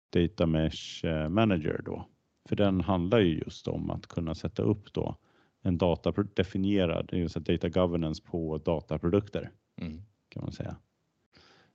Data 0.10 0.46
Mesh 0.46 1.06
eh, 1.06 1.30
Manager 1.30 1.82
då. 1.86 2.08
För 2.50 2.56
den 2.56 2.82
handlar 2.82 3.20
ju 3.20 3.38
just 3.39 3.67
om 3.67 3.89
att 3.89 4.08
kunna 4.08 4.36
sätta 4.36 4.63
upp 4.63 4.93
då 4.93 5.15
en 5.62 5.78
data 5.78 6.12
definierad, 6.34 7.10
här 7.13 7.39
data 7.39 7.70
governance 7.70 8.24
på 8.26 8.58
dataprodukter 8.58 9.52
Mm. 9.82 10.02
kan 10.30 10.43
man 10.43 10.52
säga. 10.52 10.78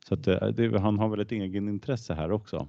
Så 0.08 0.14
att 0.14 0.24
det, 0.24 0.52
det, 0.52 0.80
han 0.80 0.98
har 0.98 1.08
väl 1.08 1.20
ett 1.20 1.32
egen 1.32 1.68
intresse 1.68 2.14
här 2.14 2.32
också 2.32 2.68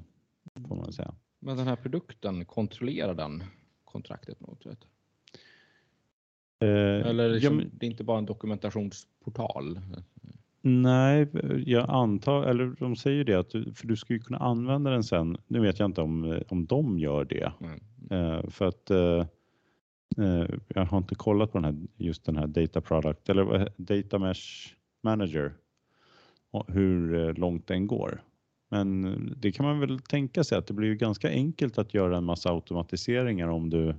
får 0.68 0.76
man 0.76 0.94
säga. 0.94 1.16
Men 1.40 1.58
den 1.58 1.68
här 1.68 1.76
produkten, 1.76 2.46
kontrollerar 2.46 3.14
den 3.14 3.44
kontraktet 3.84 4.40
på 4.40 4.46
något 4.48 4.64
sätt? 4.64 4.80
Eh, 6.60 6.68
Eller 7.10 7.24
ja, 7.24 7.34
liksom, 7.34 7.58
men- 7.58 7.72
det 7.74 7.86
är 7.86 7.90
inte 7.92 8.04
bara 8.04 8.18
en 8.18 8.26
dokumentationsportal? 8.26 9.80
Nej, 10.66 11.28
jag 11.66 11.90
antar, 11.90 12.44
eller 12.44 12.76
de 12.80 12.96
säger 12.96 13.24
det 13.24 13.34
att 13.34 13.50
du, 13.50 13.74
för 13.74 13.88
du 13.88 13.96
ska 13.96 14.14
ju 14.14 14.20
kunna 14.20 14.38
använda 14.38 14.92
den 14.92 15.04
sen. 15.04 15.38
Nu 15.48 15.60
vet 15.60 15.80
jag 15.80 15.86
inte 15.86 16.02
om, 16.02 16.42
om 16.48 16.66
de 16.66 17.00
gör 17.00 17.26
det. 17.26 17.52
Eh, 18.16 18.50
för 18.50 18.66
att 18.66 18.90
eh, 18.90 19.26
eh, 20.18 20.50
jag 20.68 20.86
har 20.86 20.98
inte 20.98 21.16
kollat 21.16 21.52
på 21.52 21.58
den 21.58 21.66
här, 21.66 21.88
just 21.98 22.26
den 22.26 22.38
här 22.38 22.48
data 22.48 22.82
product 22.82 23.30
eller 23.30 23.70
data 23.78 24.20
mesh 24.20 24.74
manager 25.04 25.54
hur 26.68 27.28
eh, 27.28 27.34
långt 27.34 27.68
den 27.68 27.88
går. 27.88 28.22
Men 28.72 29.06
eh, 29.06 29.20
det 29.38 29.52
kan 29.52 29.66
man 29.66 29.80
väl 29.80 30.00
tänka 30.00 30.44
sig 30.44 30.58
att 30.58 30.68
det 30.68 30.74
blir 30.74 30.88
ju 30.88 30.96
ganska 30.96 31.30
enkelt 31.30 31.78
att 31.78 31.94
göra 31.94 32.18
en 32.18 32.24
massa 32.24 32.50
automatiseringar 32.50 33.48
om 33.48 33.70
du, 33.70 33.90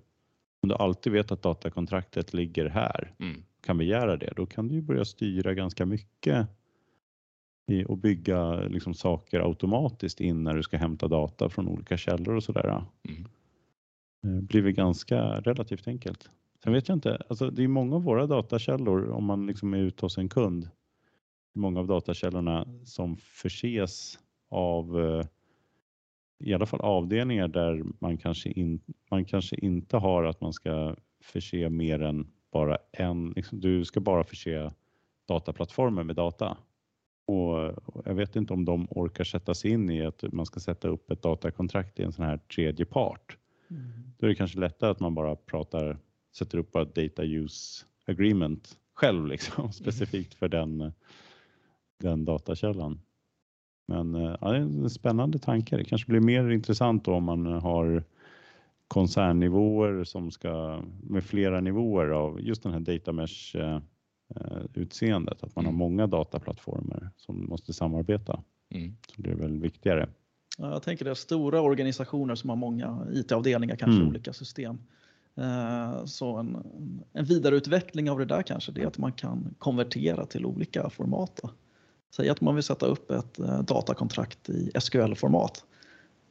om 0.62 0.68
du 0.68 0.74
alltid 0.74 1.12
vet 1.12 1.32
att 1.32 1.42
datakontraktet 1.42 2.34
ligger 2.34 2.68
här 2.68 3.12
Mm. 3.18 3.42
Kan 3.64 3.78
begära 3.78 4.16
det, 4.16 4.32
då 4.36 4.46
kan 4.46 4.68
du 4.68 4.74
ju 4.74 4.82
börja 4.82 5.04
styra 5.04 5.54
ganska 5.54 5.86
mycket 5.86 6.48
i, 7.66 7.84
och 7.84 7.98
bygga 7.98 8.54
liksom 8.54 8.94
saker 8.94 9.40
automatiskt 9.40 10.20
in 10.20 10.44
när 10.44 10.54
du 10.54 10.62
ska 10.62 10.76
hämta 10.76 11.08
data 11.08 11.48
från 11.48 11.68
olika 11.68 11.96
källor 11.96 12.34
och 12.34 12.44
sådär. 12.44 12.84
Mm. 13.08 13.24
Det 14.22 14.42
blir 14.42 14.62
väl 14.62 14.72
ganska 14.72 15.40
relativt 15.40 15.88
enkelt. 15.88 16.30
Sen 16.64 16.72
vet 16.72 16.88
jag 16.88 16.96
inte, 16.96 17.22
alltså 17.28 17.50
det 17.50 17.64
är 17.64 17.68
många 17.68 17.96
av 17.96 18.02
våra 18.02 18.26
datakällor 18.26 19.10
om 19.10 19.24
man 19.24 19.46
liksom 19.46 19.74
är 19.74 19.78
ute 19.78 20.04
hos 20.04 20.18
en 20.18 20.28
kund. 20.28 20.68
Många 21.54 21.80
av 21.80 21.86
datakällorna 21.86 22.66
som 22.84 23.16
förses 23.16 24.18
av 24.48 25.00
eh, 25.00 25.26
i 26.38 26.54
alla 26.54 26.66
fall 26.66 26.80
avdelningar 26.80 27.48
där 27.48 27.84
man 27.98 28.16
kanske, 28.18 28.50
in, 28.50 28.80
man 29.10 29.24
kanske 29.24 29.56
inte 29.56 29.96
har 29.96 30.24
att 30.24 30.40
man 30.40 30.52
ska 30.52 30.96
förse 31.20 31.70
mer 31.70 32.02
än 32.02 32.26
bara 32.54 32.78
en, 32.92 33.30
liksom, 33.36 33.60
du 33.60 33.84
ska 33.84 34.00
bara 34.00 34.24
förse 34.24 34.70
dataplattformen 35.28 36.06
med 36.06 36.16
data. 36.16 36.56
Och, 37.26 37.68
och 37.68 38.02
jag 38.04 38.14
vet 38.14 38.36
inte 38.36 38.52
om 38.52 38.64
de 38.64 38.86
orkar 38.90 39.24
sätta 39.24 39.54
sig 39.54 39.70
in 39.70 39.90
i 39.90 40.02
att 40.02 40.24
man 40.32 40.46
ska 40.46 40.60
sätta 40.60 40.88
upp 40.88 41.10
ett 41.10 41.22
datakontrakt 41.22 42.00
i 42.00 42.02
en 42.02 42.12
sån 42.12 42.24
här 42.24 42.38
tredje 42.38 42.86
part. 42.86 43.36
Då 44.18 44.26
är 44.26 44.28
det 44.28 44.34
kanske 44.34 44.58
lättare 44.58 44.90
att 44.90 45.00
man 45.00 45.14
bara 45.14 45.36
pratar, 45.36 45.98
sätter 46.36 46.58
upp 46.58 46.76
ett 46.76 46.94
data 46.94 47.24
use 47.24 47.84
agreement 48.06 48.78
själv 48.94 49.26
liksom, 49.26 49.72
specifikt 49.82 50.34
för 50.34 50.48
den, 50.48 50.92
den 52.00 52.24
datakällan. 52.24 53.00
Men 53.88 54.14
eh, 54.14 54.36
ja, 54.40 54.50
det 54.50 54.56
är 54.56 54.60
en 54.60 54.90
spännande 54.90 55.38
tanke. 55.38 55.76
Det 55.76 55.84
kanske 55.84 56.10
blir 56.10 56.20
mer 56.20 56.50
intressant 56.50 57.08
om 57.08 57.24
man 57.24 57.46
har 57.46 58.04
koncernnivåer 58.88 60.04
som 60.04 60.30
ska 60.30 60.82
med 61.02 61.24
flera 61.24 61.60
nivåer 61.60 62.08
av 62.08 62.40
just 62.40 62.62
den 62.62 62.72
här 62.72 62.80
data 62.80 63.12
mesh 63.12 63.56
eh, 63.56 63.78
utseendet, 64.74 65.42
att 65.42 65.56
man 65.56 65.64
har 65.64 65.72
Mm. 65.72 65.78
många 65.78 66.06
dataplattformar 66.06 67.10
som 67.16 67.46
måste 67.46 67.72
samarbeta. 67.72 68.42
Mm. 68.70 68.96
Så 69.14 69.22
det 69.22 69.30
är 69.30 69.34
väl 69.34 69.60
viktigare. 69.60 70.08
Ja, 70.58 70.70
jag 70.70 70.82
tänker 70.82 71.04
det 71.04 71.10
är 71.10 71.14
stora 71.14 71.60
organisationer 71.60 72.34
som 72.34 72.50
har 72.50 72.56
många 72.56 73.06
IT-avdelningar, 73.12 73.76
kanske 73.76 73.96
Mm. 73.96 74.08
olika 74.08 74.32
system. 74.32 74.78
Eh, 75.36 76.04
Så 76.04 76.36
en, 76.36 76.56
en 77.12 77.24
vidareutveckling 77.24 78.10
av 78.10 78.18
det 78.18 78.24
där 78.24 78.42
kanske 78.42 78.72
det 78.72 78.82
är 78.82 78.86
att 78.86 78.98
man 78.98 79.12
kan 79.12 79.54
konvertera 79.58 80.26
till 80.26 80.46
olika 80.46 80.90
format. 80.90 81.40
Säg 82.16 82.28
att 82.28 82.40
man 82.40 82.54
vill 82.54 82.64
sätta 82.64 82.86
upp 82.86 83.10
ett 83.10 83.38
eh, 83.38 83.62
datakontrakt 83.62 84.48
i 84.48 84.70
SQL-format. 84.80 85.64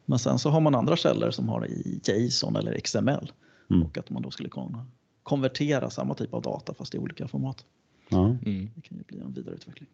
Men 0.06 0.20
sen 0.20 0.39
så 0.39 0.50
har 0.50 0.62
man 0.62 0.76
andra 0.76 0.96
källor 0.96 1.32
som 1.32 1.50
har 1.50 1.62
det 1.62 1.68
i 1.68 2.02
JSON 2.04 2.56
eller 2.56 2.80
XML. 2.80 3.32
Mm. 3.70 3.84
Och 3.84 3.98
att 3.98 4.10
man 4.10 4.22
då 4.22 4.32
skulle 4.32 4.50
kunna 4.50 4.86
konvertera 5.24 5.89
samma 5.89 6.13
typ 6.13 6.34
av 6.34 6.42
data 6.42 6.74
fast 6.74 6.96
i 6.96 6.98
olika 6.98 7.28
format. 7.28 7.66
Ja. 8.10 8.26
Mm. 8.26 8.70
Det 8.76 8.82
kan 8.82 8.98
ju 8.98 9.04
bli 9.04 9.20
en 9.20 9.34
vidareutveckling. 9.34 9.89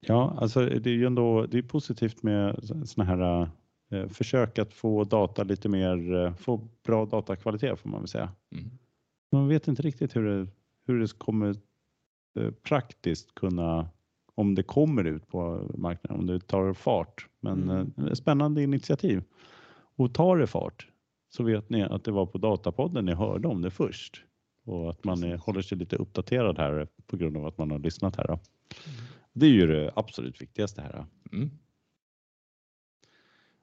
Ja, 0.00 0.36
alltså 0.38 0.66
det 0.66 0.90
är 0.90 0.94
ju 0.94 1.06
ändå 1.06 1.46
det 1.46 1.58
är 1.58 1.62
positivt 1.62 2.22
med 2.22 2.64
såna 2.84 3.04
här 3.04 3.50
eh, 3.90 4.08
försök 4.08 4.58
att 4.58 4.74
få 4.74 5.04
data 5.04 5.42
lite 5.42 5.68
mer, 5.68 6.14
eh, 6.14 6.34
få 6.34 6.68
bra 6.86 7.06
datakvalitet 7.06 7.80
får 7.80 7.90
man 7.90 8.00
väl 8.00 8.08
säga. 8.08 8.32
Mm. 8.52 8.70
Man 9.32 9.48
vet 9.48 9.68
inte 9.68 9.82
riktigt 9.82 10.16
hur 10.16 10.24
det, 10.24 10.48
hur 10.86 11.00
det 11.00 11.18
kommer 11.18 11.56
eh, 12.38 12.50
praktiskt 12.50 13.34
kunna, 13.34 13.88
om 14.38 14.54
det 14.54 14.62
kommer 14.62 15.04
ut 15.04 15.28
på 15.28 15.70
marknaden, 15.78 16.20
om 16.20 16.26
det 16.26 16.40
tar 16.46 16.72
fart. 16.72 17.26
Men 17.40 17.70
Mm. 17.70 17.92
eh, 18.06 18.12
spännande 18.12 18.62
initiativ. 18.62 19.22
Och 19.96 20.14
tar 20.14 20.36
det 20.36 20.46
fart 20.46 20.88
så 21.28 21.42
vet 21.42 21.70
ni 21.70 21.82
att 21.82 22.04
det 22.04 22.10
var 22.10 22.26
på 22.26 22.38
Datapodden 22.38 23.04
ni 23.04 23.14
hörde 23.14 23.48
om 23.48 23.62
det 23.62 23.70
först. 23.70 24.22
Och 24.64 24.90
att 24.90 25.04
man 25.04 25.22
är, 25.22 25.36
håller 25.36 25.62
sig 25.62 25.78
lite 25.78 25.96
uppdaterad 25.96 26.58
här 26.58 26.88
på 27.06 27.16
grund 27.16 27.36
av 27.36 27.46
att 27.46 27.58
man 27.58 27.70
har 27.70 27.78
lyssnat 27.78 28.16
här. 28.16 28.26
Då. 28.26 28.38
Det 29.32 29.46
är 29.46 29.50
ju 29.50 29.66
det 29.66 29.92
absolut 29.96 30.42
viktigaste 30.42 30.82
här. 30.82 30.92
Då. 30.92 31.36
Mm. 31.36 31.50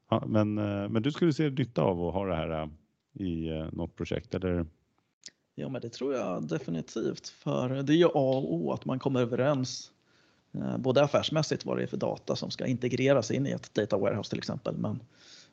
Ja, 0.10 0.24
men, 0.28 0.58
eh, 0.58 0.90
men 0.90 1.02
du 1.02 1.12
skulle 1.12 1.34
se 1.34 1.50
nytta 1.50 1.82
av 1.82 2.02
att 2.08 2.14
ha 2.14 2.26
det 2.26 2.36
här 2.36 2.50
eh, 2.64 2.70
i 3.26 3.70
något 3.72 3.96
projekt 3.96 4.36
eller? 4.36 4.66
Ja, 5.56 5.70
men 5.70 5.82
det 5.82 5.90
tror 5.90 6.14
jag 6.14 6.48
definitivt. 6.48 7.28
För 7.28 7.70
det 7.84 7.94
är 7.94 7.98
ju 7.98 8.06
A 8.06 8.10
och 8.14 8.54
O 8.54 8.72
att 8.72 8.86
man 8.86 9.00
kommer 9.00 9.22
överens 9.22 9.92
både 10.78 11.04
affärsmässigt 11.04 11.66
vad 11.66 11.78
det 11.78 11.84
är 11.84 11.88
för 11.88 11.98
data 11.98 12.36
som 12.36 12.52
ska 12.52 12.66
integreras 12.66 13.32
in 13.32 13.48
i 13.48 13.52
ett 13.52 13.74
data 13.74 13.98
warehouse 13.98 14.30
till 14.30 14.38
exempel. 14.40 14.78
Men, 14.78 15.00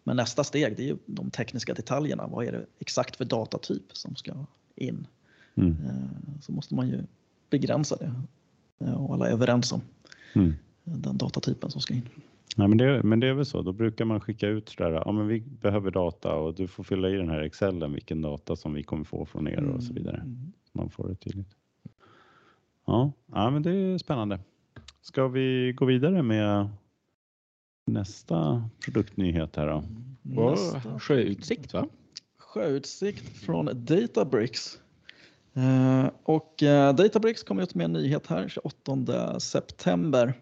men 0.04 0.16
nästa 0.16 0.44
steg 0.44 0.76
det 0.76 0.82
är 0.82 0.86
ju 0.86 0.96
de 1.06 1.30
tekniska 1.30 1.74
detaljerna. 1.74 2.26
Vad 2.26 2.44
är 2.44 2.52
det 2.52 2.66
exakt 2.78 3.16
för 3.16 3.24
datatyp 3.24 3.96
som 3.96 4.16
ska 4.16 4.32
in? 4.76 5.06
Mm. 5.54 5.76
Eh, 5.84 6.40
Så 6.40 6.52
måste 6.52 6.74
man 6.74 6.88
ju 6.88 7.02
begränsa 7.50 7.96
det 7.96 8.12
eh, 8.86 9.04
och 9.04 9.14
alla 9.14 9.28
är 9.28 9.32
överens 9.32 9.72
om 9.72 9.80
Mm. 10.34 10.54
den 10.84 11.18
datatypen 11.18 11.70
som 11.70 11.80
ska 11.80 11.94
in. 11.94 12.08
Nej, 12.56 12.68
men, 12.68 12.78
det, 12.78 13.02
men 13.02 13.20
det 13.20 13.26
är 13.28 13.34
väl 13.34 13.46
så, 13.46 13.62
då 13.62 13.72
brukar 13.72 14.04
man 14.04 14.20
skicka 14.20 14.48
ut 14.48 14.68
sådär, 14.68 14.90
ja 15.04 15.12
men 15.12 15.26
vi 15.26 15.40
behöver 15.40 15.90
data 15.90 16.34
och 16.34 16.54
du 16.54 16.68
får 16.68 16.84
fylla 16.84 17.08
i 17.10 17.12
den 17.12 17.28
här 17.28 17.40
excellen 17.40 17.92
vilken 17.92 18.22
data 18.22 18.56
som 18.56 18.74
vi 18.74 18.82
kommer 18.82 19.04
få 19.04 19.26
från 19.26 19.48
er 19.48 19.64
och 19.64 19.82
så 19.82 19.92
vidare. 19.92 20.16
Mm. 20.16 20.52
Man 20.72 20.90
får 20.90 21.08
det 21.08 21.14
tydligt. 21.14 21.56
Ja, 22.86 23.12
ja 23.26 23.50
men 23.50 23.62
det 23.62 23.70
är 23.70 23.98
spännande. 23.98 24.40
Ska 25.02 25.28
vi 25.28 25.72
gå 25.72 25.84
vidare 25.84 26.22
med 26.22 26.68
nästa 27.86 28.68
produktnyhet 28.84 29.56
här 29.56 29.66
då? 29.66 29.84
Nästa. 30.22 30.98
Sjöutsikt 30.98 31.72
va? 31.72 31.86
Sjöutsikt 32.38 33.44
från 33.44 33.84
Databricks. 33.84 34.78
Eh, 35.54 36.10
och 36.22 36.62
eh, 36.62 36.94
Databricks 36.94 37.42
kom 37.42 37.58
ut 37.58 37.74
med 37.74 37.84
en 37.84 37.92
nyhet 37.92 38.26
här 38.26 38.48
28 38.48 39.40
september. 39.40 40.34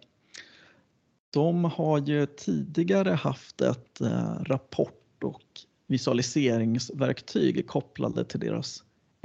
De 1.30 1.64
har 1.64 1.98
ju 1.98 2.26
tidigare 2.26 3.10
haft 3.10 3.60
ett 3.60 4.00
eh, 4.00 4.34
rapport 4.42 5.24
och 5.24 5.42
visualiseringsverktyg 5.86 7.66
kopplade 7.66 8.24
till 8.24 8.40
deras 8.40 8.84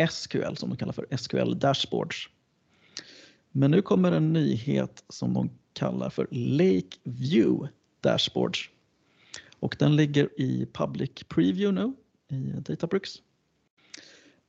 SQL 0.10 0.56
som 0.56 0.70
de 0.70 0.78
kallar 0.78 0.94
för 0.94 1.18
SQL 1.18 1.60
Dashboards. 1.60 2.30
Men 3.56 3.72
nu 3.72 3.82
kommer 3.82 4.12
en 4.12 4.34
nyhet 4.34 5.04
som 5.10 5.34
de 5.34 5.50
kallar 5.74 6.10
för 6.10 6.28
Lake 6.32 6.98
View 7.04 7.68
Dashboards. 8.02 8.70
Och 9.60 9.76
den 9.80 9.96
ligger 9.96 10.30
i 10.42 10.68
public 10.74 11.12
preview 11.28 11.72
nu 11.72 11.94
i 12.38 12.52
Databricks. 12.60 13.12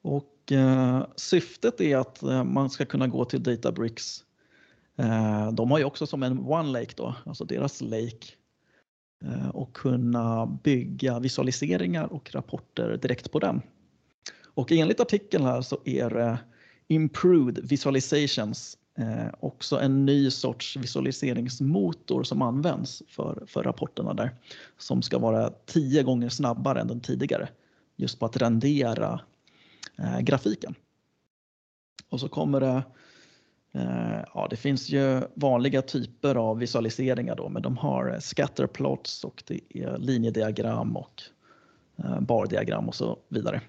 Och 0.03 0.53
eh, 0.53 1.07
syftet 1.17 1.81
är 1.81 1.97
att 1.97 2.23
eh, 2.23 2.45
man 2.45 2.71
ska 2.71 2.85
kunna 2.85 3.07
gå 3.07 3.25
till 3.25 3.43
Databricks. 3.43 4.25
Eh, 4.97 5.53
de 5.53 5.71
har 5.71 5.79
ju 5.79 5.85
också 5.85 6.07
som 6.07 6.23
en 6.23 6.39
One 6.39 6.69
Lake 6.69 6.93
då, 6.97 7.15
alltså 7.27 7.45
deras 7.45 7.81
lake. 7.81 8.27
Eh, 9.25 9.49
och 9.49 9.73
kunna 9.73 10.47
bygga 10.47 11.19
visualiseringar 11.19 12.13
och 12.13 12.35
rapporter 12.35 12.97
direkt 12.97 13.33
på 13.33 13.39
den. 13.39 13.63
Och 14.45 14.73
enligt 14.73 15.01
artikeln 15.01 15.45
här 15.45 15.63
så 15.63 15.79
är 15.85 16.11
det 16.11 16.39
Improved 16.89 17.69
Visualizations 17.69 18.79
Eh, 18.99 19.29
också 19.41 19.81
en 19.81 20.07
ny 20.07 20.31
sorts 20.31 20.77
visualiseringsmotor 20.77 22.23
som 22.23 22.43
används 22.43 23.03
för, 23.09 23.45
för 23.47 23.63
rapporterna 23.63 24.15
där. 24.15 24.31
Som 24.79 25.03
ska 25.03 25.19
vara 25.19 25.51
tio 25.51 26.03
gånger 26.03 26.29
snabbare 26.29 26.81
än 26.81 26.89
den 26.89 27.01
tidigare. 27.01 27.49
Just 27.97 28.19
på 28.19 28.27
att 28.27 28.37
rendera 28.37 29.21
eh, 29.99 30.21
grafiken. 30.21 30.75
Och 32.09 32.21
så 32.21 32.29
kommer 32.29 32.61
det, 32.61 32.83
eh, 33.73 34.25
ja 34.35 34.47
det 34.51 34.57
finns 34.57 34.89
ju 34.89 35.23
vanliga 35.35 35.83
typer 35.83 36.35
av 36.35 36.59
visualiseringar 36.59 37.37
då, 37.37 37.49
men 37.49 37.63
de 37.63 37.77
har 37.77 38.13
eh, 38.13 38.19
scatterplots 38.19 39.25
och 39.25 39.43
det 39.47 39.61
är 39.69 39.99
linjediagram 39.99 40.97
och 40.97 41.23
eh, 41.97 42.21
bardiagram 42.21 42.89
och 42.89 42.95
så 42.95 43.19
vidare. 43.29 43.61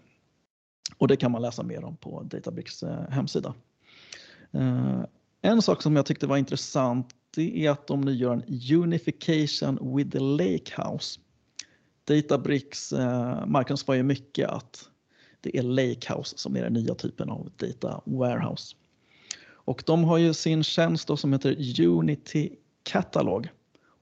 Och 0.97 1.07
det 1.07 1.17
kan 1.17 1.31
man 1.31 1.41
läsa 1.41 1.63
mer 1.63 1.83
om 1.83 1.97
på 1.97 2.23
Databricks 2.23 2.83
eh, 2.83 3.09
hemsida. 3.09 3.53
Eh, 4.55 5.05
en 5.41 5.61
sak 5.61 5.81
som 5.81 5.95
jag 5.95 6.05
tyckte 6.05 6.27
var 6.27 6.37
intressant 6.37 7.15
det 7.35 7.65
är 7.65 7.71
att 7.71 7.87
de 7.87 8.01
nu 8.01 8.13
gör 8.13 8.33
en 8.33 8.43
unification 8.83 9.95
with 9.95 10.09
the 10.09 10.19
lakehouse. 10.19 11.19
Databricks 12.07 12.93
eh, 12.93 13.45
marknadsför 13.45 13.93
ju 13.93 14.03
mycket 14.03 14.49
att 14.49 14.89
det 15.41 15.57
är 15.57 15.63
Lakehouse 15.63 16.37
som 16.37 16.57
är 16.57 16.61
den 16.61 16.73
nya 16.73 16.95
typen 16.95 17.29
av 17.29 17.51
data 17.57 18.01
warehouse. 18.05 18.75
Och 19.47 19.83
de 19.85 20.03
har 20.03 20.17
ju 20.17 20.33
sin 20.33 20.63
tjänst 20.63 21.07
då 21.07 21.17
som 21.17 21.33
heter 21.33 21.81
Unity 21.87 22.49
Catalog. 22.83 23.47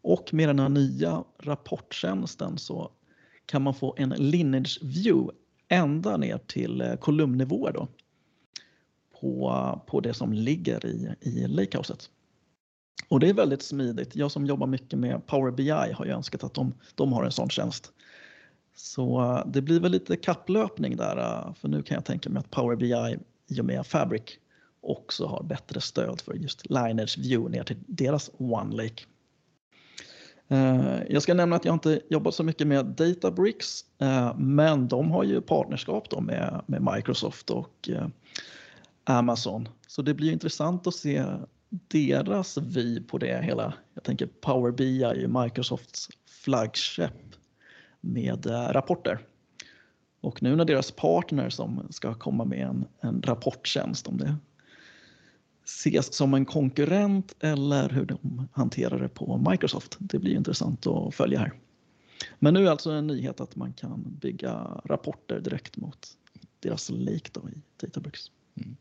Och 0.02 0.34
med 0.34 0.50
den 0.50 0.60
här 0.60 0.70
nya 0.70 1.24
rapporttjänsten 1.40 2.58
så 2.58 2.92
kan 3.46 3.62
man 3.62 3.74
få 3.74 3.96
en 3.98 4.10
lineage 4.10 4.80
view 4.82 5.34
ända 5.68 6.18
ner 6.18 6.38
till 6.38 6.82
eh, 6.82 6.96
kolumnnivåer 6.96 7.72
då. 7.72 7.88
På, 9.24 9.82
på 9.88 10.00
det 10.00 10.14
som 10.14 10.34
ligger 10.34 10.86
i, 10.86 11.16
i 11.22 11.48
Lakehouset. 11.48 12.10
Och 13.10 13.20
det 13.20 13.30
är 13.30 13.34
väldigt 13.34 13.62
smidigt. 13.62 14.16
Jag 14.16 14.32
som 14.32 14.46
jobbar 14.46 14.68
mycket 14.68 15.00
med 15.00 15.26
Power 15.26 15.52
BI 15.52 15.70
har 15.70 16.06
ju 16.06 16.12
önskat 16.12 16.44
att 16.44 16.54
de, 16.54 16.74
de 16.96 17.14
har 17.14 17.24
en 17.24 17.32
sån 17.32 17.50
tjänst. 17.50 17.92
Så 18.76 19.22
eh, 19.22 19.46
det 19.46 19.62
blir 19.62 19.80
väl 19.80 19.92
lite 19.92 20.16
kapplöpning 20.16 20.98
där, 20.98 21.18
eh, 21.18 21.54
för 21.54 21.68
nu 21.68 21.84
kan 21.84 21.96
jag 21.96 22.06
tänka 22.06 22.30
mig 22.30 22.40
att 22.40 22.52
Power 22.52 22.76
BI 22.76 23.18
i 23.48 23.62
och 23.62 23.66
med 23.66 23.86
Fabric 23.86 24.24
också 24.82 25.26
har 25.26 25.44
bättre 25.44 25.82
stöd 25.82 26.22
för 26.22 26.34
just 26.34 26.70
Lineage 26.70 27.18
View 27.18 27.58
ner 27.58 27.64
till 27.64 27.78
deras 27.88 28.32
OneLake. 28.38 29.04
Eh, 30.48 31.00
jag 31.10 31.22
ska 31.22 31.34
nämna 31.34 31.56
att 31.56 31.66
jag 31.66 31.76
inte 31.76 32.02
jobbat 32.10 32.36
så 32.36 32.44
mycket 32.44 32.68
med 32.68 32.86
Databricks, 32.86 33.86
men 34.36 34.88
de 34.88 35.12
har 35.12 35.24
ju 35.24 35.42
partnerskap 35.42 36.10
då 36.10 36.22
med, 36.22 36.62
med 36.68 36.94
Microsoft 36.94 37.50
och 37.50 37.90
Amazon. 39.04 39.70
Så 39.88 40.02
det 40.02 40.14
blir 40.14 40.32
intressant 40.32 40.88
att 40.88 40.96
se 40.96 41.26
deras 41.70 42.58
vy 42.58 43.02
på 43.02 43.18
det 43.18 43.44
hela. 43.44 43.74
Jag 43.94 44.04
tänker 44.04 44.26
Power 44.26 44.72
BI 44.72 45.04
är 45.04 45.16
ju 45.16 45.28
Microsofts 45.28 46.10
flaggskepp 46.44 47.36
med 48.02 48.46
eh, 48.46 48.68
rapporter. 48.68 49.20
Och 50.22 50.44
nu 50.44 50.56
när 50.56 50.66
deras 50.66 50.92
partner 50.92 51.50
som 51.50 51.88
ska 51.90 52.14
komma 52.14 52.46
med 52.46 52.68
en, 52.68 52.86
en 53.02 53.22
rapporttjänst, 53.22 54.08
om 54.08 54.18
det 54.18 54.36
ses 55.66 56.14
som 56.14 56.34
en 56.34 56.46
konkurrent 56.46 57.36
eller 57.40 57.90
hur 57.90 58.06
de 58.06 58.48
hanterar 58.52 59.00
det 59.00 59.10
på 59.10 59.50
Microsoft. 59.50 59.98
Det 60.00 60.20
blir 60.20 60.36
intressant 60.36 60.88
att 60.88 61.16
följa 61.16 61.40
här. 61.40 61.54
Men 62.40 62.54
nu 62.54 62.66
är 62.68 62.72
alltså 62.72 62.92
en 62.92 63.08
nyhet 63.08 63.42
att 63.42 63.56
man 63.56 63.74
kan 63.74 64.18
bygga 64.22 64.82
rapporter 64.86 65.40
direkt 65.40 65.78
mot 65.78 66.18
deras 66.60 66.90
lake 66.90 67.30
då 67.32 67.50
i 67.50 67.54
Databricks. 67.78 68.32
Mm. 68.56 68.76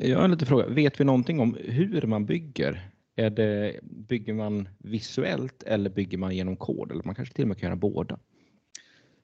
Jag 0.00 0.16
har 0.16 0.24
en 0.24 0.30
liten 0.30 0.46
fråga. 0.46 0.66
Vet 0.66 1.00
vi 1.00 1.04
någonting 1.04 1.40
om 1.40 1.56
hur 1.64 2.02
man 2.02 2.26
bygger? 2.26 2.90
Är 3.16 3.30
det, 3.30 3.80
bygger 3.82 4.34
man 4.34 4.68
visuellt 4.78 5.62
eller 5.62 5.90
bygger 5.90 6.18
man 6.18 6.36
genom 6.36 6.56
kod? 6.56 6.90
Eller 6.92 7.02
man 7.04 7.14
kanske 7.14 7.34
till 7.34 7.44
och 7.44 7.48
med 7.48 7.58
kan 7.58 7.66
göra 7.66 7.76
båda? 7.76 8.18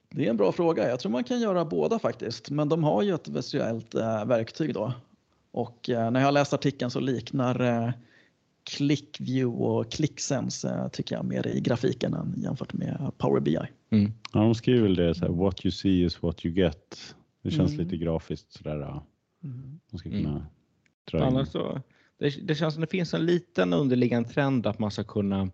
Det 0.09 0.25
är 0.25 0.29
en 0.29 0.37
bra 0.37 0.51
fråga. 0.51 0.89
Jag 0.89 0.99
tror 0.99 1.11
man 1.11 1.23
kan 1.23 1.39
göra 1.39 1.65
båda 1.65 1.99
faktiskt, 1.99 2.49
men 2.49 2.69
de 2.69 2.83
har 2.83 3.03
ju 3.03 3.13
ett 3.15 3.27
visuellt 3.27 3.95
eh, 3.95 4.25
verktyg 4.25 4.73
då. 4.73 4.93
Och 5.51 5.89
eh, 5.89 6.11
när 6.11 6.19
jag 6.19 6.27
har 6.27 6.31
läst 6.31 6.53
artikeln 6.53 6.91
så 6.91 6.99
liknar 6.99 7.61
eh, 7.61 7.91
ClickView 8.69 9.63
och 9.65 9.91
ClickSense 9.91 10.69
eh, 10.69 10.87
tycker 10.87 11.15
jag 11.15 11.25
mer 11.25 11.47
i 11.47 11.59
grafiken 11.61 12.13
än 12.13 12.33
jämfört 12.37 12.73
med 12.73 13.11
Power 13.17 13.39
BI. 13.39 13.57
Mm. 13.89 14.11
Ja, 14.33 14.39
de 14.39 14.55
skriver 14.55 14.81
väl 14.81 14.95
det 14.95 15.15
så 15.15 15.25
här, 15.25 15.31
what 15.31 15.65
you 15.65 15.71
see 15.71 16.03
is 16.03 16.21
what 16.23 16.45
you 16.45 16.55
get. 16.55 17.15
Det 17.43 17.51
känns 17.51 17.71
Mm. 17.73 17.85
lite 17.85 17.97
grafiskt 17.97 18.53
sådär. 18.53 18.79
ja. 18.79 19.05
Man 19.91 19.99
ska 19.99 20.09
kunna 20.09 20.45
Dra 21.11 21.17
in. 21.17 21.23
Annars 21.23 21.47
så, 21.47 21.81
det, 22.19 22.47
det 22.47 22.55
känns 22.55 22.73
som 22.73 22.81
det 22.81 22.87
finns 22.87 23.13
en 23.13 23.25
liten 23.25 23.73
underliggande 23.73 24.29
trend 24.29 24.67
att 24.67 24.79
man 24.79 24.91
ska 24.91 25.03
kunna 25.03 25.51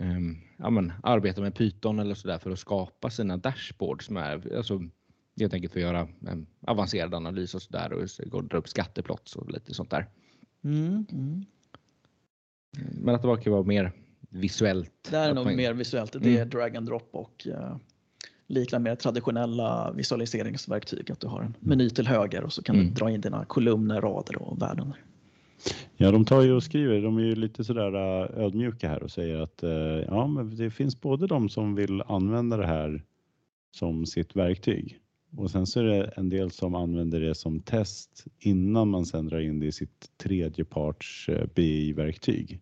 ehm, 0.00 0.36
ja, 0.56 0.70
men, 0.70 0.92
arbeta 1.02 1.40
med 1.40 1.54
Python 1.54 1.98
eller 1.98 2.14
sådär 2.14 2.38
för 2.38 2.50
att 2.50 2.58
skapa 2.58 3.10
sina 3.10 3.36
dashboards 3.36 4.06
som 4.06 4.16
är 4.16 4.56
alltså, 4.56 4.82
helt 5.40 5.54
enkelt 5.54 5.72
för 5.72 5.80
att 5.80 5.86
göra 5.86 6.08
en 6.26 6.46
avancerad 6.66 7.14
analys 7.14 7.54
och 7.54 7.62
sådär 7.62 7.92
och 8.32 8.44
dra 8.44 8.58
upp 8.58 8.68
skatteplots 8.68 9.36
och 9.36 9.50
lite 9.50 9.74
sånt 9.74 9.90
där. 9.90 10.06
Mm, 10.64 11.06
mm. 11.12 11.44
Men 12.92 13.14
att 13.14 13.22
det 13.22 13.28
verkar 13.28 13.50
vara 13.50 13.62
mer 13.62 13.92
visuellt. 14.30 15.08
Det 15.10 15.16
är 15.16 15.34
nog 15.34 15.44
man- 15.44 15.56
mer 15.56 15.72
visuellt. 15.72 16.12
Det 16.12 16.28
är 16.28 16.36
Mm. 16.36 16.48
drag 16.48 16.76
and 16.76 16.86
drop 16.86 17.08
och 17.12 17.46
eh, 17.46 17.76
liknar 18.48 18.78
mer 18.78 18.94
traditionella 18.94 19.92
visualiseringsverktyg. 19.92 21.10
Att 21.10 21.20
du 21.20 21.26
har 21.26 21.42
en 21.42 21.54
meny 21.60 21.90
till 21.90 22.06
höger 22.06 22.44
och 22.44 22.52
så 22.52 22.62
kan 22.62 22.76
Mm. 22.76 22.88
du 22.88 22.94
dra 22.94 23.10
in 23.10 23.20
dina 23.20 23.44
kolumner, 23.44 24.00
rader 24.00 24.42
och 24.42 24.62
värden. 24.62 24.92
Ja, 25.96 26.10
de 26.10 26.24
tar 26.24 26.42
ju 26.42 26.52
och 26.52 26.62
skriver, 26.62 27.02
de 27.02 27.16
är 27.16 27.22
ju 27.22 27.34
lite 27.34 27.64
sådär 27.64 27.94
äh, 27.94 28.44
ödmjuka 28.44 28.88
här 28.88 29.02
och 29.02 29.10
säger 29.10 29.40
att 29.40 29.62
äh, 29.62 29.70
ja, 30.06 30.26
men 30.26 30.56
det 30.56 30.70
finns 30.70 31.00
både 31.00 31.26
de 31.26 31.48
som 31.48 31.74
vill 31.74 32.02
använda 32.02 32.56
det 32.56 32.66
här 32.66 33.02
som 33.70 34.06
sitt 34.06 34.36
verktyg 34.36 34.98
och 35.36 35.50
sen 35.50 35.66
så 35.66 35.80
är 35.80 35.84
det 35.84 36.04
en 36.16 36.28
del 36.28 36.50
som 36.50 36.74
använder 36.74 37.20
det 37.20 37.34
som 37.34 37.60
test 37.60 38.24
innan 38.38 38.88
man 38.88 39.06
sen 39.06 39.26
drar 39.26 39.40
in 39.40 39.60
det 39.60 39.66
i 39.66 39.72
sitt 39.72 40.10
tredjeparts 40.16 41.28
äh, 41.28 41.46
BI-verktyg. 41.54 42.60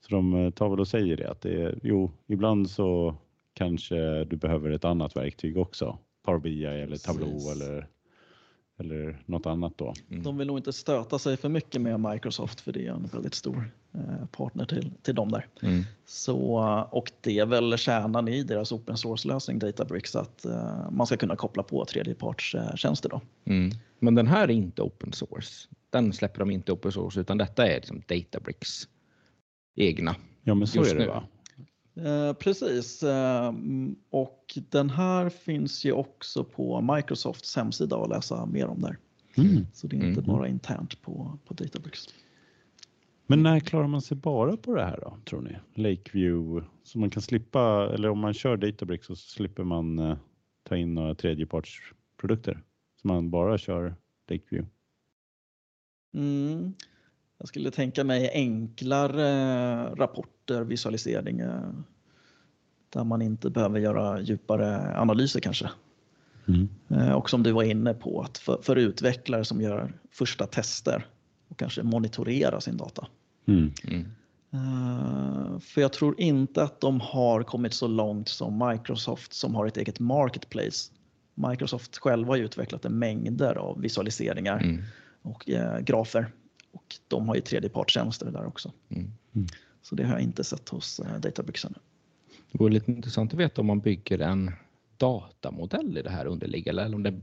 Så 0.00 0.14
de 0.14 0.52
tar 0.52 0.68
väl 0.68 0.80
och 0.80 0.88
säger 0.88 1.16
det 1.16 1.30
att 1.30 1.40
det 1.40 1.62
är, 1.62 1.78
jo, 1.82 2.10
ibland 2.26 2.70
så 2.70 3.14
kanske 3.60 4.24
du 4.24 4.36
behöver 4.36 4.70
ett 4.70 4.84
annat 4.84 5.16
verktyg 5.16 5.58
också. 5.58 5.98
Power 6.24 6.38
BI 6.38 6.64
eller 6.64 6.96
Tableau 6.96 7.30
Precis. 7.30 7.52
eller 7.52 7.86
eller 8.78 9.22
något 9.26 9.46
annat 9.46 9.72
då. 9.76 9.94
Mm. 10.10 10.22
De 10.22 10.38
vill 10.38 10.46
nog 10.46 10.58
inte 10.58 10.72
stöta 10.72 11.18
sig 11.18 11.36
för 11.36 11.48
mycket 11.48 11.80
med 11.80 12.00
Microsoft 12.00 12.60
för 12.60 12.72
det 12.72 12.86
är 12.86 12.90
en 12.90 13.06
väldigt 13.12 13.34
stor 13.34 13.70
eh, 13.94 14.26
partner 14.26 14.64
till, 14.64 14.92
till 15.02 15.14
dem 15.14 15.30
där. 15.30 15.46
Mm. 15.62 15.84
Så, 16.06 16.44
och 16.90 17.12
det 17.20 17.38
är 17.38 17.46
väl 17.46 17.78
kärnan 17.78 18.28
i 18.28 18.42
deras 18.42 18.72
open 18.72 18.96
source-lösning 18.96 19.58
Databricks 19.58 20.16
att 20.16 20.44
eh, 20.44 20.90
man 20.90 21.06
ska 21.06 21.16
kunna 21.16 21.36
koppla 21.36 21.62
på 21.62 21.84
tredjepartstjänster 21.84 23.08
då. 23.08 23.20
Mm. 23.44 23.70
Men 23.98 24.14
den 24.14 24.26
här 24.26 24.42
är 24.42 24.52
inte 24.52 24.82
open 24.82 25.12
source. 25.12 25.68
Den 25.90 26.12
släpper 26.12 26.38
de 26.38 26.50
inte 26.50 26.72
open 26.72 26.92
source 26.92 27.20
utan 27.20 27.38
detta 27.38 27.66
är 27.66 27.74
liksom 27.74 28.02
Databricks 28.06 28.88
egna. 29.76 30.16
Ja, 30.42 30.54
men 30.54 30.66
så 30.66 30.78
Just 30.78 30.92
är 30.92 30.98
det 30.98 31.04
nu. 31.04 31.08
va? 31.08 31.22
Eh, 31.94 32.32
precis, 32.32 33.02
eh, 33.02 33.52
och 34.10 34.58
den 34.70 34.90
här 34.90 35.28
finns 35.28 35.84
ju 35.84 35.92
också 35.92 36.44
på 36.44 36.80
Microsofts 36.80 37.56
hemsida 37.56 37.96
att 37.96 38.08
läsa 38.08 38.46
mer 38.46 38.66
om 38.66 38.80
där. 38.80 38.96
Mm. 39.36 39.66
Så 39.72 39.86
det 39.86 39.96
är 39.96 40.06
inte 40.08 40.20
Mm. 40.20 40.24
bara 40.36 40.48
internt 40.48 41.02
på, 41.02 41.38
på 41.44 41.54
Databricks. 41.54 42.06
Men 43.26 43.42
när 43.42 43.60
klarar 43.60 43.86
man 43.86 44.02
sig 44.02 44.16
bara 44.16 44.56
på 44.56 44.74
det 44.74 44.84
här 44.84 44.98
då, 45.00 45.16
tror 45.24 45.40
ni? 45.40 45.56
Lakeview, 45.82 46.66
så 46.82 46.98
man 46.98 47.10
kan 47.10 47.22
slippa, 47.22 47.90
eller 47.94 48.08
om 48.08 48.18
man 48.18 48.34
kör 48.34 48.56
Databricks 48.56 49.06
så 49.06 49.16
slipper 49.16 49.64
man 49.64 49.98
eh, 49.98 50.16
ta 50.62 50.76
in 50.76 50.94
några 50.94 51.14
tredjepartsprodukter. 51.14 52.62
Så 53.02 53.08
man 53.08 53.30
bara 53.30 53.58
kör 53.58 53.94
Lakeview. 54.28 54.70
Mm. 56.14 56.74
Jag 57.40 57.48
skulle 57.48 57.70
tänka 57.70 58.04
mig 58.04 58.30
enklare 58.34 59.24
rapporter, 59.94 60.64
visualisering 60.64 61.42
där 62.90 63.04
man 63.04 63.22
inte 63.22 63.50
behöver 63.50 63.80
göra 63.80 64.20
djupare 64.20 64.98
analyser 64.98 65.40
kanske. 65.40 65.70
Mm. 66.48 66.68
Eh, 66.88 67.12
Och 67.12 67.30
som 67.30 67.42
du 67.42 67.52
var 67.52 67.62
inne 67.62 67.94
på, 67.94 68.20
att 68.22 68.38
för, 68.38 68.58
för 68.62 68.76
utvecklare 68.76 69.44
som 69.44 69.60
gör 69.60 69.92
första 70.10 70.46
tester 70.46 71.06
och 71.48 71.58
kanske 71.58 71.82
monitorera 71.82 72.60
sin 72.60 72.76
data. 72.76 73.06
Mm. 73.46 73.72
Mm. 73.84 74.06
Eh, 74.52 75.58
För 75.58 75.80
jag 75.80 75.92
tror 75.92 76.20
inte 76.20 76.62
att 76.62 76.80
de 76.80 77.00
har 77.00 77.42
kommit 77.42 77.74
så 77.74 77.86
långt 77.86 78.28
som 78.28 78.68
Microsoft 78.68 79.32
som 79.32 79.54
har 79.54 79.66
ett 79.66 79.76
eget 79.76 80.00
marketplace. 80.00 80.92
Microsoft 81.34 81.98
själva 81.98 82.32
har 82.32 82.36
ju 82.36 82.44
utvecklat 82.44 82.84
en 82.84 82.98
mängder 82.98 83.54
av 83.54 83.80
visualiseringar 83.80 84.60
Mm. 84.62 84.82
och 85.22 85.50
eh, 85.50 85.78
grafer. 85.80 86.26
Och 86.72 86.96
de 87.08 87.28
har 87.28 87.34
ju 87.34 87.40
tredjepartstjänster 87.40 88.30
där 88.30 88.46
också. 88.46 88.72
Mm. 88.88 89.10
Så 89.82 89.94
det 89.94 90.04
har 90.04 90.12
jag 90.12 90.22
inte 90.22 90.44
sett 90.44 90.68
hos 90.68 91.00
eh, 91.00 91.20
Databricks 91.20 91.64
ännu. 91.64 91.78
Det 92.52 92.58
vore 92.58 92.72
lite 92.72 92.92
intressant 92.92 93.32
att 93.32 93.38
veta 93.38 93.60
om 93.60 93.66
man 93.66 93.80
bygger 93.80 94.18
en 94.18 94.50
datamodell 94.96 95.98
i 95.98 96.02
det 96.02 96.10
här 96.10 96.26
underliggande 96.26 96.82
eller 96.82 96.96
om 96.96 97.02
det 97.02 97.20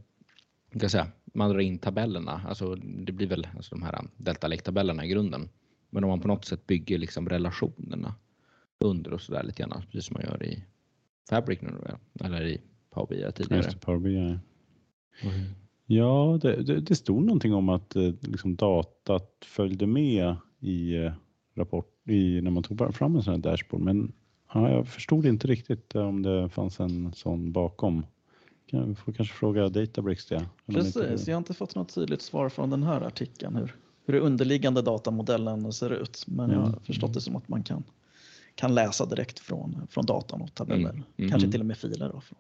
kan 0.80 0.90
säga, 0.90 1.08
man 1.34 1.50
drar 1.50 1.60
in 1.60 1.80
tabellerna. 1.80 2.42
Alltså, 2.48 2.76
det 2.76 3.12
blir 3.12 3.28
väl 3.28 3.48
alltså 3.56 3.76
de 3.76 3.84
här 3.84 4.08
delta 4.18 4.48
Lake-tabellerna 4.48 5.06
i 5.06 5.08
grunden. 5.08 5.50
Men 5.90 6.04
om 6.04 6.10
man 6.10 6.22
på 6.22 6.28
något 6.28 6.46
sätt 6.46 6.68
bygger 6.68 6.98
liksom 6.98 7.30
relationerna 7.30 8.16
under 8.80 9.14
och 9.14 9.22
sådär 9.22 9.44
lite 9.44 9.64
grann, 9.64 9.84
precis 9.92 10.06
som 10.06 10.14
man 10.14 10.24
gör 10.24 10.44
i 10.44 10.64
Fabric 11.30 11.62
nu 11.62 11.98
eller 12.20 12.48
i 12.48 12.62
Power 12.90 13.08
BI 13.08 13.32
tidigare. 13.32 13.72
Power 13.72 14.00
BI. 14.00 14.40
Ja, 15.90 16.40
det, 16.42 16.64
det, 16.64 16.80
det 16.80 16.96
stod 16.96 17.24
någonting 17.24 17.54
om 17.54 17.70
att 17.70 17.96
eh, 17.96 18.12
liksom 18.22 18.56
datat 18.56 19.32
följde 19.46 19.88
med 19.88 20.36
i 20.60 20.96
eh, 20.96 21.12
rapport 21.56 21.94
i, 22.10 22.42
när 22.42 22.52
man 22.52 22.64
tog 22.64 22.96
fram 22.96 23.16
en 23.16 23.24
sån 23.24 23.34
här 23.34 23.40
dashboard. 23.40 23.82
Men 23.82 24.12
ja, 24.54 24.72
jag 24.72 24.88
förstod 24.88 25.26
inte 25.26 25.48
riktigt 25.48 25.96
eh, 25.96 26.02
om 26.02 26.22
det 26.22 26.50
fanns 26.50 26.80
en 26.80 27.14
sån 27.14 27.52
bakom. 27.52 28.06
Kan, 28.66 28.90
vi 28.90 28.96
får 28.96 29.12
kanske 29.12 29.36
fråga 29.36 29.70
Databricks 29.70 30.26
det. 30.26 30.46
Precis, 30.66 31.28
jag 31.28 31.36
har 31.36 31.38
inte 31.38 31.54
fått 31.54 31.76
något 31.76 31.94
tydligt 31.96 32.22
svar 32.22 32.50
från 32.50 32.70
den 32.70 32.84
här 32.84 33.02
artikeln 33.02 33.56
hur, 33.56 33.76
hur 34.06 34.14
den 34.14 34.24
underliggande 34.24 34.82
datamodellen 34.82 35.74
ser 35.74 35.90
ut. 35.94 36.24
Men 36.28 36.50
jag 36.50 36.60
har 36.60 36.68
Mm. 36.68 36.80
förstått 36.80 37.14
det 37.14 37.22
som 37.22 37.36
att 37.36 37.48
man 37.48 37.64
kan, 37.64 37.84
kan 38.56 38.76
läsa 38.76 39.06
direkt 39.06 39.40
från, 39.40 39.88
från 39.90 40.06
datan 40.06 40.42
och 40.42 40.54
tabeller. 40.54 40.90
Mm. 40.90 41.04
Mm. 41.18 41.32
Kanske 41.32 41.52
till 41.52 41.60
och 41.60 41.66
med 41.66 41.78
filer. 41.78 42.10
Då 42.14 42.22
från. 42.22 42.40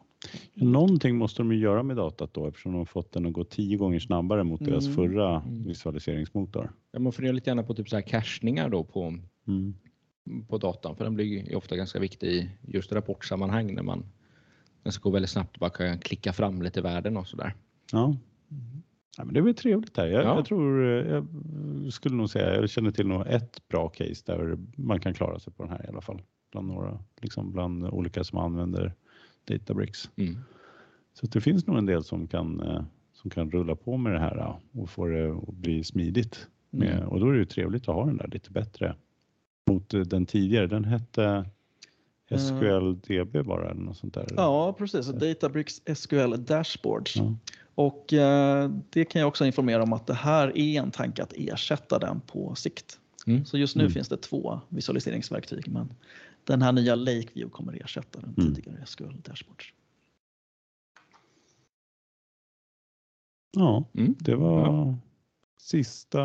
Någonting 0.54 1.18
måste 1.18 1.42
de 1.42 1.52
ju 1.52 1.60
göra 1.60 1.84
med 1.84 1.96
datat 1.98 2.34
då 2.34 2.48
eftersom 2.48 2.72
de 2.72 2.78
har 2.78 2.86
fått 2.86 3.12
den 3.12 3.26
att 3.26 3.34
gå 3.34 3.44
tio 3.44 3.78
gånger 3.78 4.00
snabbare 4.00 4.44
mot 4.44 4.66
deras 4.66 4.86
Mm. 4.86 4.96
förra 4.96 5.42
Mm. 5.42 5.63
visualiseringsmotor. 5.63 6.72
Ja, 6.92 7.00
man 7.00 7.12
funderar 7.12 7.34
lite 7.34 7.52
grann 7.52 7.66
på 7.66 7.74
typ 7.74 7.90
så 7.90 7.96
här 7.96 8.02
cachningar 8.04 8.70
då 8.70 8.84
på, 8.84 9.13
Mm. 9.48 9.74
på 10.48 10.58
datan, 10.58 10.96
för 10.96 11.04
den 11.04 11.16
blir 11.16 11.26
ju 11.26 11.56
ofta 11.56 11.76
ganska 11.76 12.00
viktig 12.00 12.28
i 12.28 12.50
just 12.68 12.92
rapportsammanhang 12.92 13.74
när 13.74 13.84
man 13.84 14.04
den 14.84 14.92
ska 14.94 15.04
gå 15.04 15.10
väldigt 15.10 15.30
snabbt 15.32 15.56
och 15.56 15.60
bara 15.60 15.70
kan 15.70 16.00
klicka 16.00 16.34
fram 16.34 16.62
lite 16.62 16.82
värden 16.82 17.18
och 17.18 17.28
sådär. 17.28 17.54
Ja. 17.92 18.16
Ja, 19.18 19.26
men 19.26 19.34
det 19.34 19.40
är 19.40 19.42
väl 19.44 19.54
trevligt 19.56 19.98
här. 19.98 20.08
Jag, 20.08 20.24
Ja. 20.24 20.36
jag 20.36 20.46
tror, 20.46 20.84
jag 20.86 21.28
skulle 21.94 22.16
nog 22.16 22.30
säga, 22.30 22.56
jag 22.56 22.70
känner 22.70 22.92
till 22.92 23.08
nog 23.08 23.28
ett 23.28 23.68
bra 23.68 23.90
case 23.90 24.24
där 24.26 24.58
man 24.76 25.00
kan 25.00 25.13
klara 25.13 25.40
sig 25.40 25.54
på 25.54 25.63
den 25.63 25.72
här 25.72 25.86
i 25.86 25.90
alla 25.90 26.02
fall. 26.02 26.22
Bland 26.52 26.68
några, 26.68 27.00
liksom 27.22 27.52
bland 27.52 27.86
olika 27.86 28.24
som 28.24 28.40
använder 28.40 28.94
Databricks. 29.48 30.10
Mm. 30.16 30.38
Så 31.14 31.26
det 31.28 31.42
finns 31.42 31.68
nog 31.68 31.78
en 31.78 31.86
del 31.86 32.04
som 32.04 32.28
kan, 32.28 32.60
eh, 32.62 32.82
som 33.14 33.30
kan 33.30 33.52
rulla 33.52 33.76
på 33.76 33.98
med 33.98 34.14
det 34.14 34.20
här 34.20 34.56
och 34.72 34.90
få 34.90 35.06
det 35.08 35.32
att 35.32 35.54
bli 35.54 35.84
smidigt. 35.84 36.48
Med, 36.70 36.94
Mm. 36.98 37.08
Och 37.10 37.20
då 37.20 37.28
är 37.28 37.32
det 37.34 37.40
ju 37.40 37.46
trevligt 37.46 37.90
att 37.90 37.96
ha 37.96 38.06
den 38.06 38.18
där 38.18 38.28
lite 38.28 38.52
bättre 38.52 38.96
mot 39.68 39.94
eh, 39.94 40.02
den 40.02 40.26
tidigare. 40.26 40.68
Den 40.68 40.86
hette 40.86 41.46
SQLDB 42.38 43.44
bara 43.46 43.70
eller 43.72 43.82
något 43.82 43.98
sånt 43.98 44.14
där. 44.14 44.28
Ja, 44.36 44.74
precis. 44.78 45.08
Databricks 45.08 45.82
SQL 45.96 46.34
Dashboards. 46.46 47.16
Ja. 47.16 47.36
Och 47.76 48.14
eh, 48.14 48.72
det 48.90 49.06
kan 49.06 49.20
jag 49.20 49.28
också 49.28 49.46
informera 49.46 49.84
om 49.84 49.94
att 49.94 50.08
det 50.08 50.14
här 50.14 50.58
är 50.58 50.82
en 50.82 50.92
tanke 50.92 51.24
att 51.24 51.34
ersätta 51.36 52.00
den 52.00 52.20
på 52.22 52.56
sikt. 52.56 53.00
Mm. 53.28 53.46
Så 53.46 53.58
just 53.58 53.76
nu 53.76 53.82
Mm. 53.84 53.92
finns 53.94 54.10
det 54.10 54.18
två 54.18 54.60
visualiseringsverktyg 54.70 55.68
men 55.68 55.90
den 56.48 56.62
här 56.62 56.72
nya 56.72 56.96
Lakeview 56.96 57.50
kommer 57.50 57.84
ersätta 57.84 58.20
den 58.22 58.34
Mm. 58.38 58.56
tidigare 58.56 58.86
SQL 58.86 59.22
Dashboards. 59.24 59.74
ja, 63.58 63.84
Mm. 63.94 64.16
det 64.20 64.36
var 64.36 64.62
Ja. 64.68 64.98
sista 65.58 66.24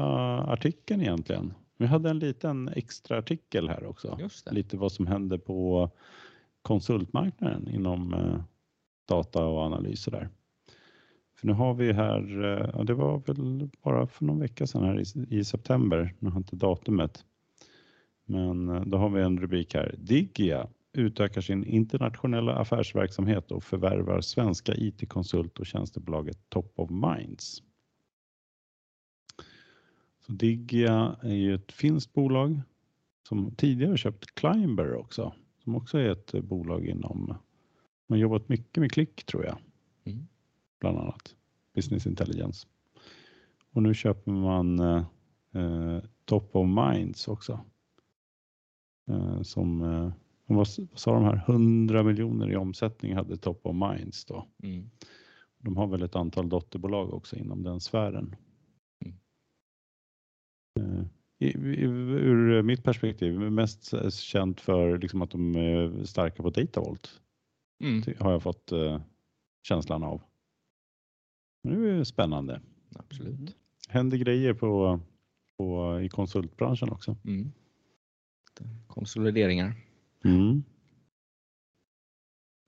artikeln 0.52 1.00
egentligen. 1.00 1.54
Vi 1.76 1.86
hade 1.86 2.10
en 2.10 2.18
liten 2.18 2.68
extra 2.68 3.18
artikel 3.18 3.68
här 3.68 3.84
också. 3.86 4.16
Just 4.20 4.44
det. 4.46 4.52
Lite 4.54 4.76
vad 4.76 4.92
som 4.92 5.06
händer 5.06 5.38
på 5.38 5.90
konsultmarknaden 6.62 7.68
inom 7.68 8.14
eh, 8.14 8.42
data 9.08 9.46
och 9.46 9.62
analyser 9.62 10.10
där. 10.12 10.28
För 11.34 11.46
nu 11.46 11.52
har 11.52 11.74
vi 11.74 11.92
här, 11.92 12.44
eh, 12.44 12.70
ja, 12.74 12.84
det 12.84 12.94
var 12.94 13.18
väl 13.18 13.70
bara 13.82 14.06
för 14.06 14.24
någon 14.24 14.38
vecka 14.40 14.66
sedan 14.66 14.84
här 14.84 15.00
i, 15.00 15.36
i 15.38 15.44
september, 15.44 16.14
nu 16.18 16.28
har 16.28 16.34
jag 16.36 16.40
inte 16.40 16.56
datumet. 16.56 17.24
Men 18.24 18.68
eh, 18.68 18.80
då 18.80 18.98
har 18.98 19.08
vi 19.10 19.22
en 19.22 19.40
rubrik 19.40 19.74
här. 19.74 19.94
Digia 19.98 20.68
utökar 20.92 21.40
sin 21.40 21.64
internationella 21.64 22.54
affärsverksamhet 22.54 23.50
och 23.52 23.64
förvärvar 23.64 24.20
svenska 24.20 24.74
IT-konsult 24.74 25.58
och 25.58 25.66
tjänstebolaget 25.66 26.38
Top 26.48 26.72
of 26.76 26.90
Minds. 26.90 27.62
Så 30.26 30.32
Digia 30.32 31.16
är 31.22 31.34
ju 31.34 31.54
ett 31.54 31.72
finskt 31.72 32.12
bolag 32.12 32.60
som 33.28 33.54
tidigare 33.54 33.96
köpt 33.96 34.34
Climber 34.34 34.94
också, 34.94 35.34
som 35.64 35.76
också 35.76 35.98
är 35.98 36.08
ett 36.10 36.34
eh, 36.34 36.40
bolag 36.40 36.86
inom, 36.86 37.26
man 37.26 37.38
har 38.08 38.16
jobbat 38.16 38.48
mycket 38.48 38.76
med 38.76 38.92
klick 38.92 39.24
tror 39.24 39.44
jag, 39.44 39.58
Mm. 40.04 40.28
bland 40.80 40.98
annat 40.98 41.36
business 41.74 42.06
intelligence. 42.06 42.66
Och 43.72 43.82
nu 43.82 43.94
köper 43.94 44.32
man 44.32 44.78
eh, 44.80 45.04
eh, 45.54 45.98
Top 46.24 46.56
of 46.56 46.68
Minds 46.68 47.28
också. 47.28 47.60
Eh, 49.10 49.42
som, 49.42 49.82
eh, 49.82 50.12
vad, 50.46 50.68
sa 50.94 51.14
de 51.14 51.24
här, 51.24 51.44
100 51.46 52.02
miljoner 52.02 52.50
i 52.50 52.56
omsättning 52.56 53.14
hade 53.14 53.36
Top 53.36 53.66
of 53.66 53.76
Minds 53.76 54.24
då. 54.24 54.46
Mm. 54.62 54.90
De 55.58 55.76
har 55.76 55.86
väl 55.86 56.02
ett 56.02 56.16
antal 56.16 56.48
dotterbolag 56.48 57.14
också 57.14 57.36
inom 57.36 57.62
den 57.62 57.80
sfären. 57.80 58.36
Mm. 59.04 59.16
Eh, 60.80 61.04
i, 61.38 61.52
ur 61.56 62.62
mitt 62.62 62.84
perspektiv 62.84 63.38
mest 63.38 63.94
känt 64.12 64.60
för 64.60 64.98
liksom 64.98 65.22
att 65.22 65.30
de 65.30 65.54
är 65.56 66.04
starka 66.04 66.42
på 66.42 66.50
Datavolt. 66.50 67.20
Mm. 67.84 68.00
Det 68.00 68.20
har 68.20 68.32
jag 68.32 68.42
fått 68.42 68.72
känslan 69.62 70.04
av. 70.04 70.22
Det 71.62 71.74
är 71.74 71.78
ju 71.78 72.04
spännande. 72.04 72.60
Absolut. 72.94 73.56
Händer 73.88 74.16
grejer 74.16 74.54
på, 74.54 75.00
på, 75.56 76.00
i 76.00 76.08
konsultbranschen 76.08 76.90
också. 76.90 77.16
Mm. 77.24 77.52
Konsolideringar. 78.86 79.74
Mm. 80.24 80.64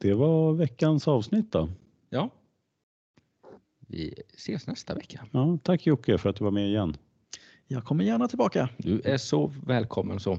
Det 0.01 0.15
var 0.15 0.53
veckans 0.53 1.09
avsnitt 1.09 1.53
då. 1.53 1.69
Ja. 2.09 2.31
Vi 3.79 4.15
ses 4.35 4.67
nästa 4.67 4.95
vecka. 4.95 5.27
Ja, 5.33 5.59
tack 5.63 5.87
Jocke 5.87 6.19
för 6.19 6.29
att 6.29 6.37
du 6.37 6.45
var 6.45 6.51
med 6.51 6.69
igen. 6.69 6.97
Jag 7.67 7.85
kommer 7.85 8.05
gärna 8.05 8.29
tillbaka. 8.29 8.69
Du 8.79 9.01
är 9.05 9.17
så 9.17 9.53
välkommen 9.67 10.21
så. 10.21 10.39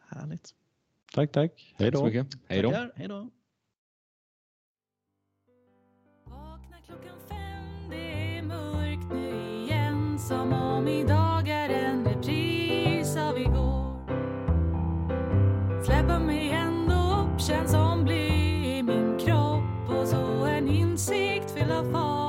Härligt. 0.00 0.54
Tack, 1.12 1.32
tack. 1.32 1.74
Hej 1.78 1.90
då. 1.90 2.06
Hej 2.46 2.62
då. 2.62 2.70
Tackar. 2.70 2.92
Hej 2.96 3.08
då. 3.08 3.30
Vakna 6.24 6.76
klockan 6.86 7.18
fem, 7.28 7.90
det 7.90 8.36
är 8.36 8.42
mörkt 8.42 9.12
nu 9.12 9.50
som 10.18 10.52
om 10.52 10.88
idag 10.88 11.29
fall. 21.84 22.19